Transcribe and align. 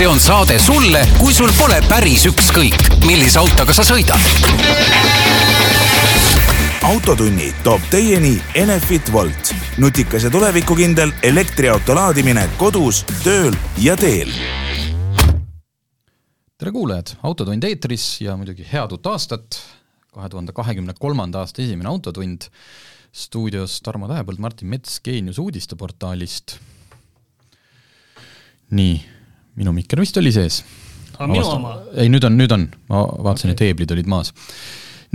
see 0.00 0.08
on 0.08 0.20
saade 0.20 0.58
sulle, 0.58 1.02
kui 1.20 1.32
sul 1.36 1.50
pole 1.58 1.76
päris 1.84 2.22
ükskõik, 2.24 2.86
millise 3.04 3.36
autoga 3.36 3.74
sa 3.76 3.84
sõidad. 3.84 4.22
autotunni 6.88 7.50
toob 7.60 7.84
teieni 7.92 8.38
Enefit 8.56 9.10
Volt, 9.12 9.52
nutikas 9.76 10.24
ja 10.24 10.30
tulevikukindel 10.32 11.12
elektriauto 11.20 11.92
laadimine 11.98 12.46
kodus, 12.56 13.02
tööl 13.20 13.52
ja 13.76 13.98
teel. 14.00 14.32
tere 16.56 16.72
kuulajad, 16.72 17.18
Autotund 17.20 17.68
eetris 17.68 18.22
ja 18.24 18.38
muidugi 18.40 18.64
head 18.72 18.96
uut 18.96 19.12
aastat, 19.12 19.60
kahe 20.16 20.32
tuhande 20.32 20.56
kahekümne 20.56 20.96
kolmanda 20.96 21.44
aasta 21.44 21.60
esimene 21.60 21.92
Autotund, 21.92 22.48
stuudios 23.12 23.82
Tarmo 23.84 24.08
Tähepõld, 24.08 24.40
Martin 24.40 24.72
Mets 24.72 25.00
Geenius 25.04 25.38
uudisteportaalist. 25.38 26.56
nii 28.70 29.19
minu 29.58 29.74
mikker 29.76 30.00
vist 30.02 30.16
oli 30.20 30.32
sees. 30.34 30.62
minu 31.20 31.46
oma? 31.46 31.76
ei, 31.94 32.10
nüüd 32.12 32.24
on, 32.26 32.38
nüüd 32.38 32.54
on, 32.54 32.68
ma 32.90 33.02
vaatasin 33.08 33.52
okay., 33.52 33.56
et 33.56 33.66
heeblid 33.68 33.92
olid 33.96 34.08
maas. 34.10 34.32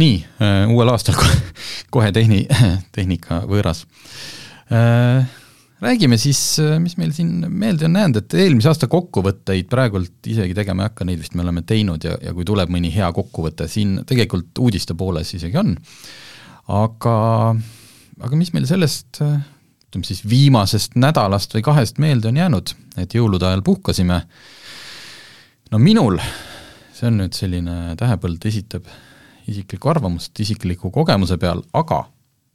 nii 0.01 0.19
äh,, 0.43 0.67
uuel 0.71 0.91
aastal 0.91 1.17
kohe 1.93 2.11
tehni-, 2.15 2.45
tehnika 2.95 3.43
võõras 3.49 3.85
äh,. 4.73 5.25
räägime 5.85 6.19
siis, 6.21 6.41
äh, 6.63 6.75
mis 6.83 6.97
meil 6.99 7.13
siin 7.15 7.47
meelde 7.47 7.87
on 7.87 7.95
jäänud, 8.01 8.21
et 8.21 8.37
eelmise 8.45 8.71
aasta 8.71 8.91
kokkuvõtteid 8.91 9.71
praegult 9.71 10.31
isegi 10.31 10.57
tegema 10.57 10.83
ei 10.85 10.91
hakka, 10.91 11.07
neid 11.07 11.23
vist 11.23 11.35
me 11.37 11.45
oleme 11.45 11.65
teinud 11.67 12.03
ja, 12.07 12.19
ja 12.21 12.35
kui 12.35 12.47
tuleb 12.47 12.71
mõni 12.73 12.91
hea 12.95 13.11
kokkuvõte, 13.15 13.69
siin 13.71 14.01
tegelikult 14.07 14.63
uudiste 14.63 14.97
pooles 14.97 15.33
isegi 15.37 15.61
on, 15.61 15.75
aga, 16.75 17.17
aga 18.19 18.39
mis 18.39 18.51
meil 18.55 18.67
sellest 18.69 19.23
ütleme 19.95 20.07
siis 20.07 20.25
viimasest 20.27 20.97
nädalast 20.99 21.53
või 21.55 21.63
kahest 21.63 21.99
meelde 22.03 22.27
on 22.27 22.35
jäänud, 22.35 22.71
et 22.99 23.13
jõulude 23.15 23.45
ajal 23.47 23.61
puhkasime. 23.63 24.21
no 25.71 25.79
minul, 25.79 26.19
see 26.93 27.07
on 27.07 27.21
nüüd 27.21 27.33
selline, 27.33 27.95
Tähepõld 27.95 28.43
esitab 28.45 28.83
isiklikku 29.47 29.89
arvamust 29.89 30.39
isikliku 30.39 30.91
kogemuse 30.91 31.37
peal, 31.37 31.63
aga 31.73 31.99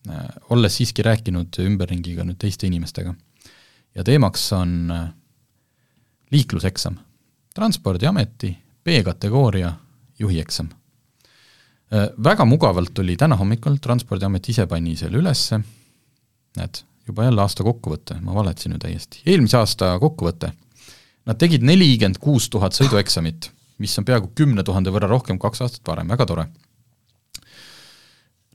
äh, 0.08 0.26
olles 0.50 0.76
siiski 0.76 1.02
rääkinud 1.02 1.56
ümberringiga 1.64 2.24
nüüd 2.24 2.36
teiste 2.36 2.66
inimestega 2.66 3.14
ja 3.94 4.04
teemaks 4.04 4.52
on 4.52 4.90
äh, 4.90 5.08
liikluseksam, 6.32 6.98
Transpordiameti 7.54 8.52
B-kategooria 8.84 9.72
juhieksam 10.18 10.68
äh,. 10.68 12.10
Väga 12.22 12.44
mugavalt 12.44 12.98
oli 12.98 13.16
täna 13.16 13.36
hommikul, 13.36 13.80
Transpordiamet 13.80 14.48
ise 14.48 14.66
pani 14.66 14.96
selle 14.96 15.18
ülesse, 15.18 15.60
näed, 16.56 16.84
juba 17.10 17.26
jälle 17.26 17.42
aasta 17.44 17.66
kokkuvõte, 17.66 18.18
ma 18.24 18.34
valetasin 18.36 18.76
ju 18.76 18.80
täiesti, 18.82 19.22
eelmise 19.26 19.58
aasta 19.60 19.92
kokkuvõte. 20.02 20.52
Nad 21.28 21.38
tegid 21.38 21.64
nelikümmend 21.66 22.18
kuus 22.22 22.48
tuhat 22.50 22.76
sõidueksamit, 22.76 23.50
mis 23.82 23.96
on 24.00 24.06
peaaegu 24.08 24.32
kümne 24.36 24.64
tuhande 24.66 24.92
võrra 24.94 25.10
rohkem 25.10 25.38
kaks 25.40 25.62
aastat 25.66 25.86
varem, 25.86 26.08
väga 26.10 26.26
tore. 26.26 26.46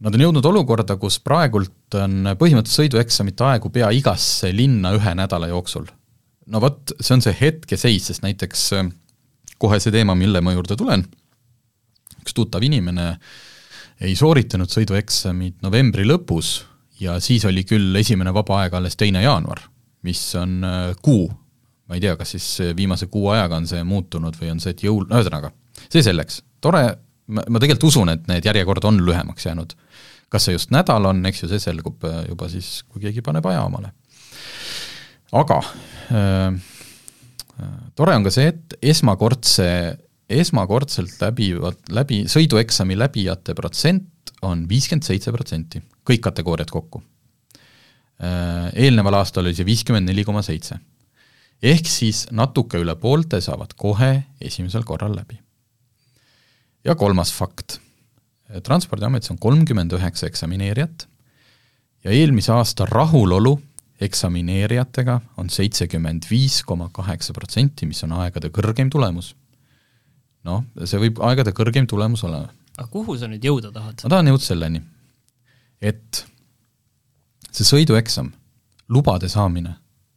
Nad 0.06 0.18
on 0.18 0.26
jõudnud 0.26 0.46
olukorda, 0.50 0.98
kus 1.00 1.22
praegult 1.24 1.96
on 1.96 2.34
põhimõtteliselt 2.36 2.82
sõidueksamite 2.82 3.46
aegu 3.48 3.72
pea 3.72 3.94
igasse 3.96 4.52
linna 4.52 4.92
ühe 4.98 5.16
nädala 5.16 5.48
jooksul. 5.54 5.88
no 6.46 6.62
vot, 6.62 6.92
see 7.00 7.16
on 7.16 7.24
see 7.26 7.34
hetkeseis, 7.40 8.12
sest 8.12 8.22
näiteks 8.22 8.66
äh, 8.78 8.90
kohe 9.58 9.80
see 9.80 9.94
teema, 9.96 10.14
mille 10.16 10.42
ma 10.46 10.54
juurde 10.54 10.76
tulen, 10.78 11.06
üks 12.22 12.36
tuttav 12.36 12.64
inimene 12.64 13.16
ei 14.04 14.16
sooritanud 14.20 14.70
sõidueksamit 14.70 15.64
novembri 15.64 16.06
lõpus 16.06 16.66
ja 17.00 17.20
siis 17.20 17.46
oli 17.46 17.64
küll 17.68 17.96
esimene 18.00 18.34
vaba 18.34 18.62
aeg 18.64 18.76
alles 18.78 18.96
teine 19.00 19.24
jaanuar, 19.24 19.62
mis 20.08 20.22
on 20.40 20.60
äh, 20.64 20.92
kuu, 21.02 21.28
ma 21.90 21.98
ei 21.98 22.04
tea, 22.04 22.16
kas 22.20 22.36
siis 22.36 22.48
viimase 22.78 23.10
kuu 23.12 23.30
ajaga 23.34 23.60
on 23.60 23.68
see 23.70 23.84
muutunud 23.88 24.38
või 24.40 24.54
on 24.54 24.62
see, 24.64 24.76
et 24.76 24.86
jõul, 24.86 25.06
ühesõnaga, 25.10 25.52
see 25.90 26.04
selleks, 26.06 26.42
tore, 26.64 26.86
ma, 27.28 27.44
ma 27.50 27.62
tegelikult 27.62 27.90
usun, 27.90 28.14
et 28.14 28.26
need 28.30 28.46
järjekord 28.48 28.88
on 28.88 29.02
lühemaks 29.06 29.48
jäänud. 29.48 29.76
kas 30.30 30.48
see 30.48 30.56
just 30.56 30.72
nädal 30.74 31.06
on, 31.06 31.22
eks 31.30 31.44
ju, 31.44 31.50
see 31.52 31.62
selgub 31.62 32.04
äh, 32.08 32.24
juba 32.30 32.50
siis, 32.52 32.80
kui 32.90 33.04
keegi 33.04 33.24
paneb 33.26 33.46
aja 33.50 33.64
omale. 33.68 33.92
aga 35.32 35.60
äh, 36.12 36.56
äh, 37.62 37.78
tore 37.96 38.16
on 38.16 38.26
ka 38.26 38.34
see, 38.34 38.50
et 38.54 38.78
esmakordse, 38.82 39.68
esmakordselt 40.30 41.20
läbivad, 41.22 41.82
läbi, 41.94 42.24
sõidueksami 42.32 42.98
läbijate 42.98 43.54
protsent 43.58 44.34
on 44.46 44.66
viiskümmend 44.70 45.06
seitse 45.06 45.32
protsenti, 45.34 45.82
kõik 46.06 46.24
kategooriad 46.28 46.72
kokku. 46.72 47.04
Äh, 48.24 48.70
eelneval 48.86 49.20
aastal 49.20 49.46
oli 49.46 49.56
see 49.58 49.68
viiskümmend 49.68 50.08
neli 50.08 50.24
koma 50.24 50.44
seitse. 50.46 50.78
ehk 51.64 51.88
siis 51.88 52.28
natuke 52.36 52.78
üle 52.78 52.96
poolte 53.00 53.40
saavad 53.42 53.74
kohe 53.76 54.24
esimesel 54.42 54.84
korral 54.84 55.16
läbi. 55.16 55.40
ja 56.86 56.96
kolmas 56.96 57.34
fakt, 57.34 57.80
Transpordiametis 58.64 59.32
on 59.32 59.38
kolmkümmend 59.42 59.92
üheksa 59.92 60.28
eksamineerijat 60.28 61.08
ja 62.04 62.12
eelmise 62.12 62.52
aasta 62.54 62.86
rahulolu 62.86 63.60
eksamineerijatega 64.00 65.22
on 65.38 65.50
seitsekümmend 65.50 66.28
viis 66.30 66.64
koma 66.64 66.90
kaheksa 66.94 67.34
protsenti, 67.34 67.86
mis 67.86 68.04
on 68.04 68.12
aegade 68.12 68.50
kõrgeim 68.54 68.92
tulemus. 68.92 69.36
noh, 70.44 70.64
see 70.86 71.00
võib 71.00 71.20
aegade 71.26 71.52
kõrgeim 71.52 71.88
tulemus 71.88 72.24
olema 72.24 72.54
aga 72.76 72.88
kuhu 72.92 73.16
sa 73.20 73.30
nüüd 73.32 73.44
jõuda 73.46 73.72
tahad? 73.74 74.04
ma 74.04 74.12
tahan 74.12 74.32
jõuda 74.32 74.46
selleni, 74.46 74.82
et 75.86 76.26
see 77.56 77.68
sõidueksam, 77.68 78.32
lubade 78.92 79.30
saamine 79.32 79.76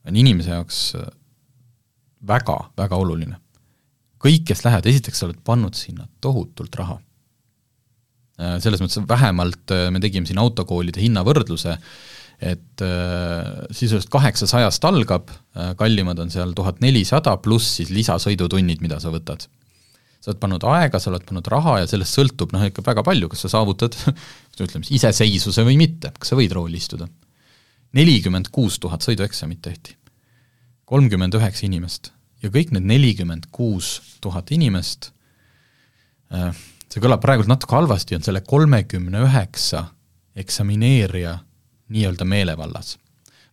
on 0.09 0.17
inimese 0.17 0.55
jaoks 0.55 0.81
äh, 0.99 1.11
oluline. 2.97 3.37
kõik, 4.19 4.49
kes 4.49 4.65
lähevad, 4.65 4.87
esiteks 4.91 5.21
sa 5.21 5.29
oled 5.29 5.39
pannud 5.47 5.77
sinna 5.79 6.09
tohutult 6.21 6.75
raha. 6.81 6.97
Äh, 8.41 8.57
selles 8.63 8.83
mõttes, 8.83 8.99
vähemalt 9.09 9.75
äh, 9.75 9.89
me 9.95 10.01
tegime 10.03 10.27
siin 10.27 10.41
autokoolide 10.43 11.01
hinnavõrdluse, 11.05 11.79
et 12.39 12.83
sisuliselt 13.75 14.13
kaheksasajast 14.15 14.85
algab, 14.87 15.33
kallimad 15.75 16.21
on 16.23 16.29
seal 16.31 16.53
tuhat 16.55 16.77
nelisada, 16.79 17.33
pluss 17.43 17.81
siis 17.81 17.91
lisasõidutunnid, 17.91 18.79
mida 18.79 19.01
sa 19.03 19.11
võtad 19.11 19.49
sa 20.19 20.33
oled 20.33 20.41
pannud 20.43 20.65
aega, 20.67 21.01
sa 21.01 21.13
oled 21.13 21.25
pannud 21.29 21.49
raha 21.53 21.79
ja 21.83 21.89
sellest 21.91 22.19
sõltub 22.19 22.53
noh, 22.55 22.65
ikka 22.67 22.85
väga 22.87 23.05
palju, 23.07 23.31
kas 23.33 23.47
sa 23.47 23.53
saavutad 23.57 23.97
ütleme 24.59 24.85
siis 24.85 24.99
iseseisvuse 24.99 25.65
või 25.67 25.79
mitte, 25.81 26.13
kas 26.19 26.33
sa 26.33 26.39
võid 26.39 26.55
rooli 26.57 26.81
istuda. 26.81 27.09
nelikümmend 27.95 28.51
kuus 28.53 28.79
tuhat 28.79 29.07
sõidueksamit 29.07 29.63
tehti, 29.63 29.95
kolmkümmend 30.85 31.35
üheksa 31.39 31.67
inimest 31.67 32.13
ja 32.43 32.51
kõik 32.51 32.75
need 32.75 32.87
nelikümmend 32.91 33.49
kuus 33.55 34.19
tuhat 34.21 34.51
inimest 34.55 35.13
äh, 36.35 36.53
see 36.89 37.03
kõlab 37.05 37.23
praegult 37.23 37.51
natuke 37.51 37.77
halvasti, 37.77 38.17
on 38.17 38.25
selle 38.25 38.43
kolmekümne 38.47 39.23
üheksa 39.27 39.89
eksamineerija 40.39 41.39
nii-öelda 41.93 42.27
meelevallas. 42.29 42.97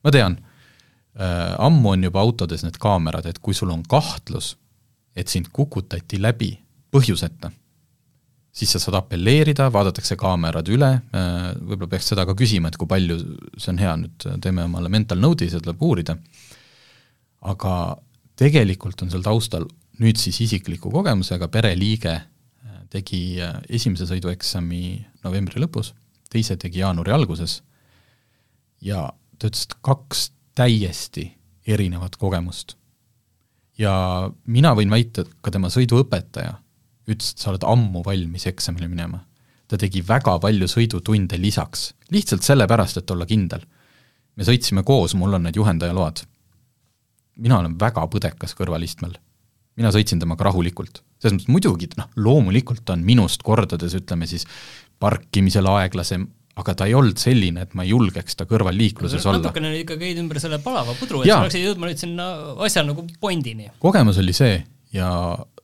ma 0.03 0.11
tean 0.11 0.37
äh,, 0.37 1.55
ammu 1.59 1.95
on 1.95 2.03
juba 2.03 2.21
autodes 2.21 2.63
need 2.63 2.77
kaamerad, 2.81 3.25
et 3.25 3.39
kui 3.39 3.53
sul 3.53 3.71
on 3.73 3.83
kahtlus, 3.83 4.55
et 5.15 5.31
sind 5.31 5.47
kukutati 5.53 6.19
läbi 6.21 6.51
põhjuseta, 6.91 7.51
siis 8.55 8.71
sa 8.71 8.79
saad 8.79 8.97
apelleerida, 9.01 9.67
vaadatakse 9.73 10.17
kaamerad 10.19 10.69
üle, 10.71 10.91
äh, 11.15 11.47
võib-olla 11.59 11.91
peaks 11.95 12.11
seda 12.13 12.25
ka 12.27 12.35
küsima, 12.37 12.71
et 12.71 12.79
kui 12.79 12.89
palju, 12.89 13.17
see 13.57 13.71
on 13.73 13.81
hea, 13.81 13.95
nüüd 14.03 14.27
teeme 14.43 14.67
omale 14.67 14.91
mental 14.91 15.19
note'i, 15.23 15.51
seda 15.51 15.65
tuleb 15.65 15.83
uurida, 15.83 16.17
aga 17.45 17.73
tegelikult 18.39 19.03
on 19.03 19.11
seal 19.11 19.25
taustal 19.25 19.67
nüüd 20.01 20.19
siis 20.19 20.39
isikliku 20.43 20.91
kogemusega 20.91 21.47
pereliige 21.51 22.15
äh, 22.15 22.79
tegi 22.91 23.41
äh, 23.43 23.59
esimese 23.69 24.07
sõidueksami 24.09 24.83
novembri 25.23 25.61
lõpus, 25.63 25.93
teise 26.31 26.57
tegi 26.59 26.81
jaanuari 26.83 27.15
alguses 27.15 27.61
ja 28.83 29.07
ta 29.39 29.49
ütles, 29.49 29.67
et 29.67 29.77
kaks 29.85 30.29
täiesti 30.55 31.29
erinevat 31.67 32.17
kogemust 32.19 32.75
ja 33.77 33.93
mina 34.45 34.73
võin 34.75 34.91
väita, 34.91 35.25
et 35.25 35.33
ka 35.41 35.51
tema 35.53 35.71
sõiduõpetaja 35.73 36.53
ütles, 37.09 37.33
et 37.33 37.41
sa 37.41 37.51
oled 37.51 37.65
ammu 37.67 38.03
valmis 38.05 38.47
eksamile 38.49 38.89
minema. 38.89 39.23
ta 39.67 39.79
tegi 39.81 40.03
väga 40.05 40.35
palju 40.39 40.67
sõidutunde 40.69 41.39
lisaks, 41.41 41.95
lihtsalt 42.13 42.43
sellepärast, 42.45 42.97
et 42.97 43.11
olla 43.11 43.25
kindel. 43.25 43.65
me 44.35 44.43
sõitsime 44.43 44.83
koos, 44.83 45.15
mul 45.15 45.33
on 45.33 45.43
need 45.43 45.55
juhendajaload. 45.55 46.25
mina 47.37 47.59
olen 47.59 47.79
väga 47.79 48.07
põdekas 48.07 48.55
kõrvalistmel. 48.55 49.15
mina 49.75 49.91
sõitsin 49.91 50.19
temaga 50.19 50.43
rahulikult. 50.43 51.03
selles 51.19 51.37
mõttes 51.37 51.51
muidugi, 51.51 51.89
noh, 51.97 52.09
loomulikult 52.15 52.89
on 52.89 53.03
minust 53.03 53.43
kordades, 53.43 53.93
ütleme 53.93 54.27
siis, 54.27 54.45
parkimisel 54.99 55.65
aeglasem, 55.67 56.27
aga 56.55 56.75
ta 56.79 56.87
ei 56.87 56.95
olnud 56.95 57.19
selline, 57.19 57.65
et 57.65 57.73
ma 57.75 57.83
ei 57.83 57.91
julgeks 57.91 58.37
ta 58.39 58.47
kõrval 58.47 58.77
liikluses 58.79 59.25
olla. 59.27 59.41
natukene 59.41 59.73
ikka 59.81 59.97
käid 59.99 60.19
ümber 60.21 60.39
selle 60.43 60.61
palava 60.63 60.95
pudru, 60.99 61.23
et 61.23 61.31
sa 61.31 61.41
oleksid 61.43 61.65
jõudma 61.65 61.89
nüüd 61.89 61.99
sinna 61.99 62.29
asja 62.63 62.85
nagu 62.87 63.03
pointini. 63.19 63.69
kogemus 63.83 64.21
oli 64.23 64.35
see 64.35 64.61
ja, 64.95 65.09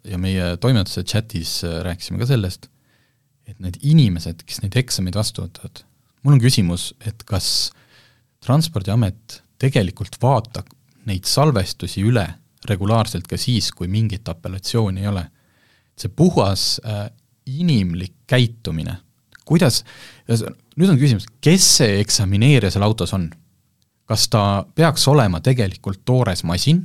ja 0.07 0.19
meie 0.21 0.55
toimetuse 0.61 1.05
chatis 1.07 1.61
äh, 1.67 1.79
rääkisime 1.87 2.19
ka 2.21 2.27
sellest, 2.33 2.67
et 3.47 3.59
need 3.63 3.79
inimesed, 3.81 4.43
kes 4.47 4.61
neid 4.65 4.75
eksameid 4.83 5.15
vastu 5.17 5.45
võtavad, 5.45 5.85
mul 6.25 6.37
on 6.37 6.43
küsimus, 6.43 6.91
et 7.07 7.23
kas 7.27 7.71
Transpordiamet 8.41 9.35
tegelikult 9.61 10.15
vaatab 10.17 10.69
neid 11.05 11.27
salvestusi 11.29 12.01
üle 12.01 12.25
regulaarselt 12.65 13.27
ka 13.29 13.37
siis, 13.41 13.69
kui 13.73 13.89
mingit 13.89 14.27
apellatsiooni 14.29 15.03
ei 15.03 15.09
ole. 15.11 15.27
see 15.97 16.09
puhas 16.09 16.79
äh, 16.81 17.11
inimlik 17.45 18.13
käitumine, 18.27 18.95
kuidas, 19.51 19.81
nüüd 20.29 20.89
on 20.89 20.99
küsimus, 20.99 21.27
kes 21.43 21.67
see 21.81 21.99
eksamineerija 22.01 22.73
seal 22.73 22.87
autos 22.87 23.13
on? 23.17 23.29
kas 24.11 24.25
ta 24.27 24.65
peaks 24.75 25.05
olema 25.07 25.39
tegelikult 25.39 26.01
toores 26.03 26.41
masin, 26.43 26.81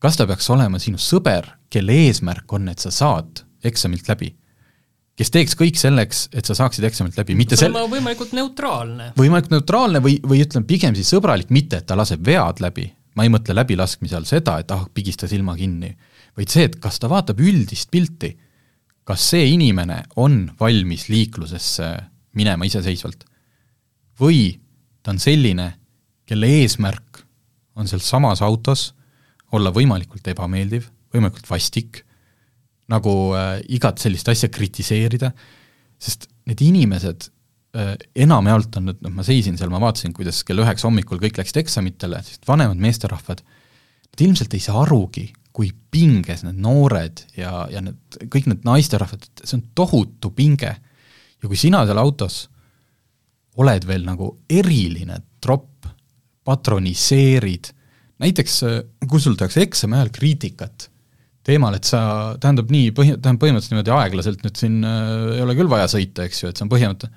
kas 0.00 0.16
ta 0.16 0.24
peaks 0.28 0.46
olema 0.54 0.78
sinu 0.80 1.00
sõber, 1.00 1.50
kelle 1.72 1.96
eesmärk 2.06 2.52
on, 2.56 2.70
et 2.72 2.80
sa 2.80 2.92
saad 2.94 3.42
eksamilt 3.68 4.08
läbi? 4.08 4.30
kes 5.18 5.28
teeks 5.28 5.54
kõik 5.58 5.76
selleks, 5.76 6.22
et 6.32 6.48
sa 6.48 6.56
saaksid 6.56 6.86
eksamit 6.88 7.18
läbi, 7.20 7.36
mitte 7.36 7.56
sel-... 7.60 7.74
võimalikult 7.90 8.32
neutraalne. 8.36 9.10
võimalikult 9.18 9.52
neutraalne 9.58 10.00
või, 10.04 10.16
või 10.24 10.40
ütleme 10.44 10.66
pigem 10.68 10.96
siis 10.96 11.12
sõbralik, 11.12 11.52
mitte 11.52 11.82
et 11.82 11.86
ta 11.88 11.98
laseb 11.98 12.24
vead 12.26 12.62
läbi, 12.64 12.86
ma 13.18 13.26
ei 13.26 13.32
mõtle 13.32 13.54
läbilaskmise 13.58 14.16
all 14.16 14.28
seda, 14.28 14.56
et 14.62 14.72
ah, 14.72 14.86
pigista 14.94 15.28
silma 15.28 15.54
kinni, 15.58 15.92
vaid 16.38 16.52
see, 16.52 16.64
et 16.70 16.78
kas 16.80 16.96
ta 17.02 17.12
vaatab 17.12 17.44
üldist 17.44 17.92
pilti, 17.92 18.32
kas 19.08 19.24
see 19.32 19.50
inimene 19.54 20.02
on 20.16 20.44
valmis 20.60 21.08
liiklusesse 21.10 21.90
minema 22.38 22.66
iseseisvalt. 22.68 23.24
või 24.20 24.60
ta 25.02 25.10
on 25.10 25.18
selline, 25.18 25.72
kelle 26.28 26.46
eesmärk 26.60 27.22
on 27.74 27.88
sealsamas 27.88 28.42
autos 28.44 28.92
olla 29.52 29.72
võimalikult 29.74 30.28
ebameeldiv, 30.30 30.86
võimalikult 31.12 31.48
vastik 31.50 32.04
nagu 32.92 33.32
äh, 33.34 33.58
igat 33.72 33.98
sellist 34.02 34.28
asja 34.28 34.50
kritiseerida, 34.52 35.32
sest 36.02 36.28
need 36.48 36.62
inimesed 36.64 37.28
äh, 37.76 37.94
enamjaolt 38.24 38.78
on, 38.78 38.92
noh 38.92 39.14
ma 39.16 39.26
seisin 39.26 39.58
seal, 39.58 39.72
ma 39.72 39.80
vaatasin, 39.82 40.14
kuidas 40.16 40.42
kell 40.46 40.62
üheksa 40.62 40.88
hommikul 40.88 41.20
kõik 41.22 41.40
läksid 41.40 41.62
eksamitele, 41.64 42.20
sest 42.26 42.46
vanemad 42.48 42.80
meesterahvad, 42.82 43.42
nad 44.12 44.24
ilmselt 44.26 44.54
ei 44.54 44.62
saa 44.62 44.82
arugi, 44.84 45.30
kui 45.52 45.68
pinges 45.92 46.46
need 46.46 46.60
noored 46.64 47.24
ja, 47.36 47.66
ja 47.70 47.82
need, 47.84 47.98
kõik 48.32 48.48
need 48.48 48.64
naisterahvad, 48.64 49.26
see 49.42 49.58
on 49.58 49.66
tohutu 49.76 50.32
pinge. 50.34 50.76
ja 51.42 51.50
kui 51.50 51.58
sina 51.58 51.82
seal 51.86 52.00
autos 52.00 52.46
oled 53.60 53.84
veel 53.84 54.06
nagu 54.06 54.30
eriline 54.48 55.18
tropp, 55.42 55.88
patroniseerid, 56.46 57.68
näiteks 58.22 58.56
kui 59.08 59.20
sul 59.20 59.36
tehakse 59.38 59.62
eksami 59.66 59.98
ajal 59.98 60.10
kriitikat, 60.14 60.88
teemal, 61.46 61.76
et 61.76 61.86
sa, 61.86 62.00
tähendab 62.40 62.70
nii 62.72 62.92
põhi-, 62.96 63.16
tähendab 63.18 63.42
põhimõtteliselt 63.42 63.74
niimoodi 63.74 63.94
aeglaselt 63.96 64.44
nüüd 64.46 64.58
siin 64.58 64.78
äh, 64.86 65.36
ei 65.36 65.44
ole 65.44 65.56
küll 65.58 65.70
vaja 65.70 65.88
sõita, 65.90 66.26
eks 66.26 66.44
ju, 66.44 66.50
et 66.50 66.58
see 66.58 66.66
on 66.66 66.70
põhimõte, 66.72 67.10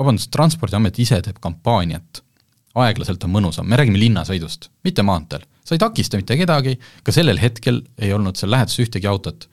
vabandust, 0.00 0.32
Transpordiamet 0.32 1.00
ise 1.04 1.20
teeb 1.24 1.38
kampaaniat, 1.44 2.22
aeglaselt 2.76 3.24
on 3.28 3.34
mõnusam, 3.36 3.68
me 3.68 3.78
räägime 3.78 4.00
linnasõidust, 4.00 4.70
mitte 4.84 5.04
maanteel. 5.06 5.44
Sa 5.66 5.74
ei 5.74 5.82
takista 5.82 6.20
mitte 6.20 6.38
kedagi, 6.38 6.76
ka 7.02 7.14
sellel 7.14 7.40
hetkel 7.42 7.82
ei 7.98 8.12
olnud 8.14 8.38
seal 8.38 8.52
läheduses 8.54 8.86
ühtegi 8.86 9.10
autot. 9.10 9.48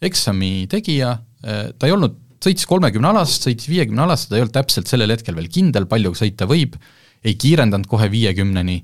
eksami 0.00 0.66
tegija, 0.72 1.16
äh, 1.44 1.62
ta 1.76 1.88
ei 1.88 1.96
olnud, 1.96 2.16
sõitis 2.40 2.64
kolmekümne 2.68 3.10
alast, 3.10 3.44
sõitis 3.44 3.68
viiekümne 3.68 4.06
alast, 4.06 4.30
ta 4.30 4.38
ei 4.38 4.44
olnud 4.46 4.56
täpselt 4.56 4.88
sellel 4.88 5.12
hetkel 5.12 5.36
veel 5.36 5.50
kindel, 5.52 5.88
palju 5.88 6.14
sõita 6.16 6.48
võib, 6.48 6.78
ei 7.24 7.36
kiirendanud 7.36 7.88
kohe 7.88 8.08
viiekümneni 8.12 8.78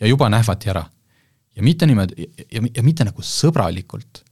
ja 0.00 0.08
juba 0.08 0.30
nähvati 0.32 0.72
ära 0.72 0.86
ja 1.56 1.62
mitte 1.62 1.86
niimoodi, 1.86 2.28
ja, 2.52 2.62
ja 2.76 2.82
mitte 2.82 3.06
nagu 3.06 3.24
sõbralikult, 3.24 4.22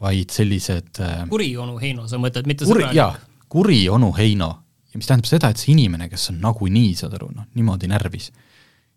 vaid 0.00 0.32
sellised 0.34 1.00
äh, 1.04 1.24
kuri 1.30 1.52
onu 1.60 1.78
Heino, 1.80 2.06
sa 2.10 2.18
mõtled, 2.20 2.48
mitte 2.50 2.68
kuri, 2.68 2.88
sõbralik? 2.88 3.26
kuri 3.52 3.80
onu 3.92 4.10
Heino. 4.16 4.50
ja 4.90 4.98
mis 4.98 5.06
tähendab 5.06 5.28
seda, 5.30 5.50
et 5.52 5.60
see 5.60 5.74
inimene, 5.74 6.08
kes 6.10 6.30
on 6.32 6.40
nagunii, 6.42 6.94
saad 6.98 7.14
aru, 7.18 7.30
noh, 7.36 7.46
niimoodi 7.54 7.90
närvis, 7.90 8.30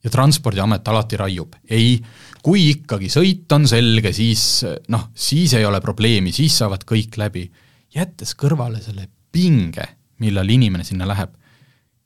ja 0.03 0.11
Transpordiamet 0.11 0.87
alati 0.87 1.17
raiub, 1.19 1.55
ei, 1.71 1.95
kui 2.43 2.67
ikkagi 2.73 3.09
sõit 3.11 3.51
on 3.55 3.67
selge, 3.69 4.11
siis 4.15 4.63
noh, 4.91 5.07
siis 5.15 5.53
ei 5.55 5.65
ole 5.65 5.79
probleemi, 5.81 6.33
siis 6.35 6.57
saavad 6.59 6.83
kõik 6.87 7.17
läbi. 7.17 7.49
jättes 7.93 8.33
kõrvale 8.35 8.81
selle 8.81 9.07
pinge, 9.31 9.85
millal 10.19 10.49
inimene 10.49 10.83
sinna 10.83 11.07
läheb. 11.07 11.29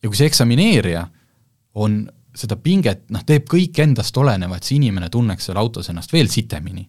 ja 0.04 0.10
kui 0.10 0.16
see 0.16 0.28
eksamineerija 0.30 1.08
on 1.76 2.06
seda 2.38 2.56
pinget, 2.62 3.08
noh, 3.10 3.24
teeb 3.26 3.48
kõik 3.50 3.80
endast 3.82 4.18
oleneva, 4.18 4.58
et 4.58 4.64
see 4.68 4.78
inimene 4.78 5.10
tunneks 5.10 5.50
seal 5.50 5.58
autos 5.58 5.90
ennast 5.90 6.14
veel 6.14 6.30
sitemini, 6.30 6.86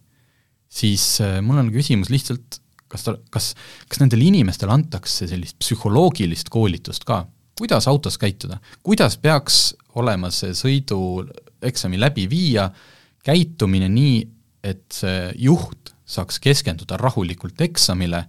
siis 0.69 1.19
äh, 1.25 1.39
mul 1.41 1.63
on 1.63 1.71
küsimus 1.73 2.11
lihtsalt, 2.13 2.59
kas 2.89 3.05
ta, 3.05 3.15
kas, 3.33 3.53
kas 3.89 4.01
nendele 4.01 4.27
inimestele 4.29 4.73
antakse 4.73 5.27
sellist 5.29 5.57
psühholoogilist 5.61 6.51
koolitust 6.53 7.05
ka, 7.09 7.23
kuidas 7.59 7.89
autos 7.89 8.17
käituda, 8.21 8.59
kuidas 8.85 9.17
peaks 9.17 9.73
olema 9.97 10.29
see 10.33 10.53
sõidueksami 10.57 11.99
läbiviija 11.99 12.69
käitumine 13.25 13.89
nii, 13.91 14.19
et 14.63 14.85
see 14.93 15.29
juht 15.39 15.93
saaks 16.09 16.39
keskenduda 16.41 16.97
rahulikult 16.99 17.61
eksamile 17.61 18.25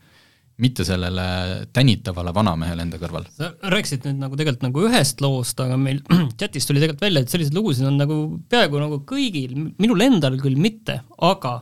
mitte 0.61 0.85
sellele 0.85 1.25
tänitavale 1.73 2.33
vanamehele 2.37 2.85
enda 2.85 2.99
kõrval. 3.01 3.25
sa 3.33 3.49
rääkisid 3.73 4.05
nüüd 4.05 4.21
nagu 4.21 4.37
tegelikult 4.37 4.67
nagu 4.67 4.85
ühest 4.91 5.23
loost, 5.25 5.61
aga 5.65 5.79
meil 5.81 6.03
chatis 6.41 6.69
tuli 6.69 6.83
tegelikult 6.83 7.07
välja, 7.07 7.25
et 7.25 7.33
selliseid 7.33 7.57
lugusid 7.57 7.89
on 7.89 7.97
nagu 8.01 8.19
peaaegu 8.53 8.83
nagu 8.83 9.01
kõigil, 9.09 9.55
minul 9.81 10.05
endal 10.05 10.37
küll 10.43 10.61
mitte, 10.61 11.01
aga 11.25 11.59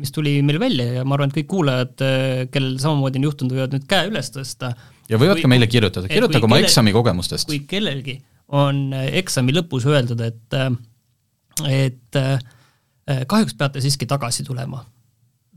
mis 0.00 0.12
tuli 0.12 0.38
meil 0.44 0.60
välja 0.60 0.98
ja 0.98 1.04
ma 1.04 1.16
arvan, 1.16 1.32
et 1.32 1.40
kõik 1.40 1.48
kuulajad, 1.52 2.04
kellel 2.52 2.76
samamoodi 2.80 3.20
on 3.20 3.26
juhtunud, 3.28 3.56
võivad 3.56 3.74
nüüd 3.76 3.88
käe 3.88 4.08
üles 4.08 4.28
tõsta. 4.32 4.74
ja 5.08 5.20
võivad 5.20 5.40
kui, 5.40 5.46
ka 5.46 5.52
meile 5.52 5.68
kirjutada, 5.72 6.12
kirjutage 6.12 6.44
oma 6.48 6.60
kelle, 6.60 6.68
eksami 6.68 6.94
kogemustest. 6.96 7.48
kui 7.48 7.64
kellelgi 7.68 8.18
on 8.48 8.90
eksami 8.92 9.54
lõpus 9.56 9.86
öeldud, 9.88 10.20
et 10.20 10.56
et 11.68 12.18
kahjuks 13.28 13.54
peate 13.58 13.80
siiski 13.84 14.06
tagasi 14.08 14.44
tulema 14.44 14.82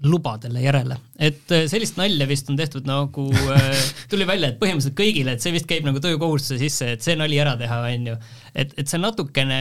lubadele 0.03 0.61
järele. 0.61 0.97
et 1.19 1.51
äh, 1.51 1.67
sellist 1.71 1.97
nalja 1.97 2.27
vist 2.27 2.49
on 2.49 2.57
tehtud 2.59 2.87
nagu 2.87 3.29
äh,, 3.31 3.83
tuli 4.11 4.27
välja, 4.27 4.51
et 4.51 4.57
põhimõtteliselt 4.59 4.97
kõigile, 4.97 5.35
et 5.35 5.43
see 5.43 5.53
vist 5.55 5.67
käib 5.69 5.85
nagu 5.87 6.01
töökohustuse 6.03 6.57
sisse, 6.59 6.89
et 6.95 7.05
see 7.05 7.15
nali 7.19 7.39
ära 7.39 7.55
teha, 7.59 7.79
on 7.91 8.09
ju. 8.11 8.17
et, 8.53 8.73
et 8.75 8.91
see 8.91 8.99
natukene, 9.01 9.59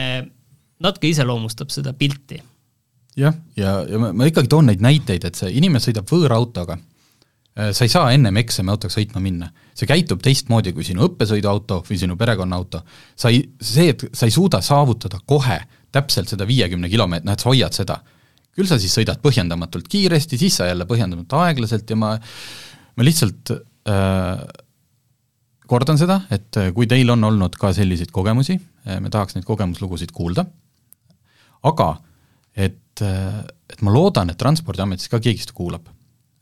natuke 0.83 1.11
iseloomustab 1.11 1.71
seda 1.71 1.95
pilti. 1.97 2.41
jah, 3.15 3.37
ja, 3.55 3.77
ja 3.87 4.01
ma, 4.01 4.11
ma 4.11 4.27
ikkagi 4.27 4.51
toon 4.51 4.67
neid 4.71 4.83
näiteid, 4.83 5.23
et 5.29 5.39
see 5.39 5.53
inimene 5.55 5.83
sõidab 5.83 6.11
võõrautoga, 6.11 6.77
äh, 6.77 6.94
sa 7.55 7.85
ei 7.85 7.91
saa 7.91 8.09
ennem 8.11 8.35
eksamiautoga 8.41 8.91
sõitma 8.91 9.21
minna. 9.23 9.47
see 9.75 9.87
käitub 9.87 10.19
teistmoodi 10.23 10.73
kui 10.75 10.83
sinu 10.83 11.05
õppesõiduauto 11.07 11.81
või 11.87 11.99
sinu 11.99 12.17
perekonnaauto. 12.19 12.81
sa 13.15 13.29
ei, 13.29 13.45
see, 13.61 13.89
et 13.89 14.03
sa 14.11 14.25
ei 14.25 14.31
suuda 14.35 14.61
saavutada 14.61 15.21
kohe 15.25 15.61
täpselt 15.91 16.27
seda 16.27 16.47
viiekümne 16.47 16.89
kilomeetrit, 16.89 17.25
noh 17.25 17.33
et 17.33 17.39
sa 17.39 17.49
hoiad 17.49 17.73
seda 17.73 18.01
küll 18.55 18.69
sa 18.69 18.77
siis 18.79 18.93
sõidad 18.95 19.19
põhjendamatult 19.23 19.87
kiiresti, 19.91 20.39
siis 20.39 20.59
sa 20.59 20.69
jälle 20.69 20.87
põhjendamatult 20.87 21.35
aeglaselt 21.43 21.89
ja 21.91 21.97
ma, 21.99 22.13
ma 22.95 23.07
lihtsalt 23.07 23.51
äh, 23.51 24.45
kordan 25.67 25.99
seda, 25.99 26.21
et 26.33 26.61
kui 26.75 26.87
teil 26.89 27.11
on 27.13 27.27
olnud 27.31 27.57
ka 27.59 27.73
selliseid 27.75 28.13
kogemusi, 28.15 28.57
äh, 28.87 29.01
me 29.03 29.11
tahaks 29.13 29.35
neid 29.35 29.47
kogemuslugusid 29.47 30.13
kuulda, 30.15 30.45
aga 31.67 31.89
et, 32.55 33.03
äh, 33.03 33.41
et 33.71 33.83
ma 33.83 33.93
loodan, 33.93 34.31
et 34.31 34.39
Transpordiametis 34.39 35.11
ka 35.11 35.19
keegi 35.23 35.43
seda 35.43 35.57
kuulab. 35.57 35.91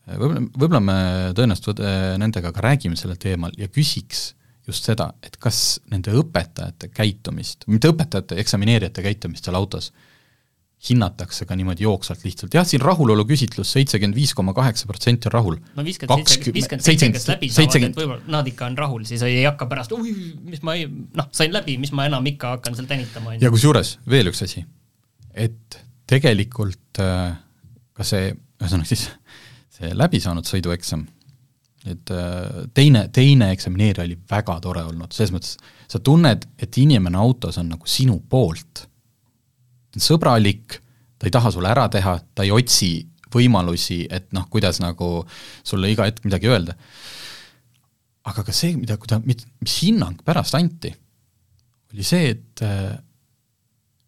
Äh, 0.08 0.16
võib-olla, 0.20 0.46
võib-olla 0.54 0.82
me 0.84 0.96
tõenäoliselt 1.36 1.84
nendega 2.20 2.52
ka 2.54 2.64
räägime 2.64 2.98
sellel 3.00 3.20
teemal 3.20 3.54
ja 3.58 3.70
küsiks 3.72 4.32
just 4.68 4.86
seda, 4.88 5.10
et 5.24 5.36
kas 5.36 5.78
nende 5.92 6.14
õpetajate 6.16 6.88
käitumist, 6.88 7.66
mitte 7.68 7.90
õpetajate, 7.92 8.38
eksamineerijate 8.40 9.04
käitumist 9.04 9.44
seal 9.44 9.58
autos 9.58 9.90
äh, 9.90 10.10
hinnatakse 10.88 11.46
ka 11.48 11.56
niimoodi 11.56 11.86
jooksvalt 11.86 12.24
lihtsalt, 12.26 12.54
jah, 12.56 12.66
siin 12.68 12.82
rahulolu 12.84 13.24
küsitlus 13.28 13.70
seitsekümmend 13.76 14.16
viis 14.18 14.34
koma 14.36 14.52
kaheksa 14.56 14.88
protsenti 14.88 15.30
on 15.30 15.34
rahul. 15.34 15.56
no 15.76 15.84
viiskümmend 15.86 16.28
seitse, 16.28 16.52
viiskümmend 16.52 16.84
seitse, 16.84 17.08
kes 17.14 17.28
läbi 17.30 17.48
saavad, 17.52 17.86
et 17.88 18.00
võib-olla 18.00 18.34
nad 18.36 18.50
ikka 18.50 18.68
on 18.68 18.76
rahul, 18.78 19.06
siis 19.08 19.24
ei 19.24 19.40
hakka 19.46 19.68
pärast, 19.70 19.94
oi, 19.96 20.12
mis 20.44 20.64
ma 20.66 20.76
ei, 20.76 20.88
noh, 20.88 21.30
sain 21.36 21.54
läbi, 21.54 21.78
mis 21.80 21.94
ma 21.96 22.08
enam 22.10 22.26
ikka 22.28 22.56
hakkan 22.58 22.76
seal 22.76 22.88
tänitama, 22.90 23.38
ja 23.40 23.52
kusjuures 23.54 23.94
veel 24.10 24.28
üks 24.32 24.44
asi, 24.44 24.66
et 25.32 25.80
tegelikult 26.10 27.00
äh, 27.02 27.32
ka 27.96 28.06
see, 28.06 28.34
ühesõnaga 28.60 28.90
siis 28.90 29.08
see 29.74 29.90
läbi 29.94 30.20
saanud 30.22 30.46
sõidueksam, 30.46 31.04
et 31.84 32.10
äh, 32.14 32.64
teine, 32.74 33.08
teine 33.12 33.50
eksamineerija 33.52 34.06
oli 34.06 34.18
väga 34.30 34.58
tore 34.64 34.84
olnud, 34.86 35.12
selles 35.12 35.34
mõttes 35.34 35.56
sa 35.90 36.00
tunned, 36.00 36.46
et 36.58 36.80
inimene 36.80 37.18
autos 37.20 37.58
on 37.60 37.72
nagu 37.74 37.88
sinu 37.90 38.20
poolt 38.30 38.86
ta 39.94 40.00
on 40.02 40.04
sõbralik, 40.04 40.80
ta 41.18 41.28
ei 41.28 41.34
taha 41.34 41.52
sulle 41.54 41.70
ära 41.70 41.86
teha, 41.92 42.18
ta 42.34 42.42
ei 42.42 42.50
otsi 42.50 43.06
võimalusi, 43.34 44.04
et 44.10 44.32
noh, 44.34 44.46
kuidas 44.50 44.80
nagu 44.82 45.24
sulle 45.66 45.90
iga 45.90 46.06
hetk 46.08 46.26
midagi 46.26 46.50
öelda. 46.50 46.74
aga 48.24 48.42
ka 48.42 48.52
see, 48.56 48.72
mida, 48.80 48.96
kuida-, 48.96 49.20
mis 49.20 49.74
hinnang 49.82 50.22
pärast 50.24 50.54
anti, 50.56 50.90
oli 51.92 52.02
see, 52.02 52.30
et 52.30 52.62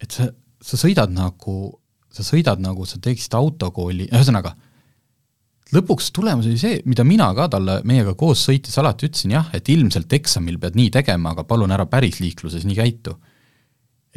et 0.01 0.11
sa, 0.11 0.27
sa 0.61 0.77
sõidad 0.77 1.11
nagu, 1.13 1.79
sa 2.11 2.23
sõidad 2.23 2.59
nagu 2.59 2.85
sa 2.85 2.99
teeksid 2.99 3.33
autokooli, 3.37 4.09
ühesõnaga, 4.11 4.55
lõpuks 5.73 6.11
tulemus 6.15 6.47
oli 6.47 6.59
see, 6.61 6.81
mida 6.85 7.03
mina 7.03 7.27
ka 7.35 7.49
talle 7.51 7.81
meiega 7.87 8.13
koos 8.15 8.45
sõites 8.47 8.77
alati 8.79 9.09
ütlesin, 9.09 9.33
jah, 9.35 9.49
et 9.53 9.69
ilmselt 9.69 10.13
eksamil 10.13 10.59
pead 10.61 10.77
nii 10.79 10.91
tegema, 10.95 11.33
aga 11.35 11.43
palun 11.47 11.73
ära 11.75 11.85
päris 11.91 12.21
liikluses 12.23 12.63
nii 12.67 12.77
käitu 12.77 13.17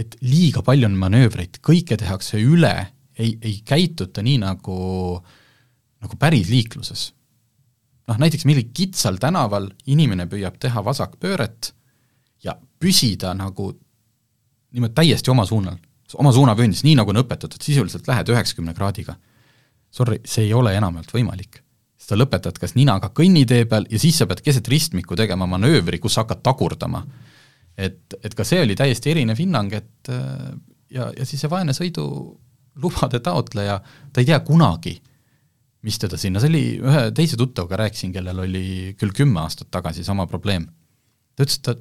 et 0.00 0.16
liiga 0.24 0.62
palju 0.64 0.88
on 0.88 0.96
manöövreid, 0.98 1.60
kõike 1.64 1.98
tehakse 2.00 2.40
üle 2.40 2.72
ei, 3.20 3.34
ei 3.42 3.58
käituta 3.66 4.24
nii 4.24 4.38
nagu, 4.42 4.76
nagu 6.00 6.20
päris 6.20 6.48
liikluses. 6.52 7.10
noh, 8.08 8.18
näiteks 8.18 8.46
mingil 8.48 8.70
kitsal 8.74 9.20
tänaval 9.22 9.68
inimene 9.86 10.26
püüab 10.30 10.56
teha 10.58 10.82
vasakpööret 10.84 11.72
ja 12.42 12.56
püsida 12.80 13.34
nagu 13.38 13.70
niimoodi 14.74 14.96
täiesti 14.96 15.30
oma 15.30 15.44
suunal, 15.46 15.76
oma 16.18 16.32
suunavööndis, 16.34 16.82
nii 16.86 16.96
nagu 16.98 17.12
on 17.12 17.20
õpetatud, 17.22 17.62
sisuliselt 17.62 18.08
lähed 18.08 18.32
üheksakümne 18.32 18.74
kraadiga. 18.74 19.14
Sorry, 19.90 20.20
see 20.24 20.46
ei 20.46 20.54
ole 20.54 20.76
enamjaolt 20.78 21.12
võimalik. 21.14 21.64
sa 22.00 22.16
lõpetad 22.16 22.56
kas 22.58 22.72
ninaga 22.74 23.12
kõnnitee 23.14 23.68
peal 23.70 23.84
ja 23.90 23.98
siis 24.02 24.16
sa 24.18 24.26
pead 24.26 24.40
keset 24.42 24.66
ristmikku 24.68 25.14
tegema 25.16 25.46
manöövri, 25.46 25.98
kus 25.98 26.16
sa 26.16 26.24
hakkad 26.24 26.42
tagurdama. 26.42 27.04
et, 27.76 28.14
et 28.22 28.34
ka 28.34 28.44
see 28.44 28.62
oli 28.62 28.74
täiesti 28.76 29.10
erinev 29.10 29.38
hinnang, 29.38 29.72
et 29.72 30.10
ja, 30.90 31.10
ja 31.16 31.26
siis 31.26 31.40
see 31.42 31.50
vaene 31.50 31.74
sõidulubade 31.76 33.20
taotleja, 33.24 33.78
ta 34.12 34.22
ei 34.22 34.28
tea 34.28 34.40
kunagi, 34.46 34.96
mis 35.86 35.98
teda 36.00 36.18
sinna, 36.20 36.42
see 36.42 36.50
oli 36.52 36.64
ühe 36.82 37.04
teise 37.16 37.38
tuttavaga 37.40 37.80
rääkisin, 37.84 38.12
kellel 38.12 38.42
oli 38.44 38.66
küll 39.00 39.14
kümme 39.16 39.40
aastat 39.44 39.70
tagasi 39.72 40.04
sama 40.04 40.26
probleem. 40.30 40.66
ta 41.36 41.46
ütles, 41.46 41.60
et 41.60 41.66
ta, 41.68 41.76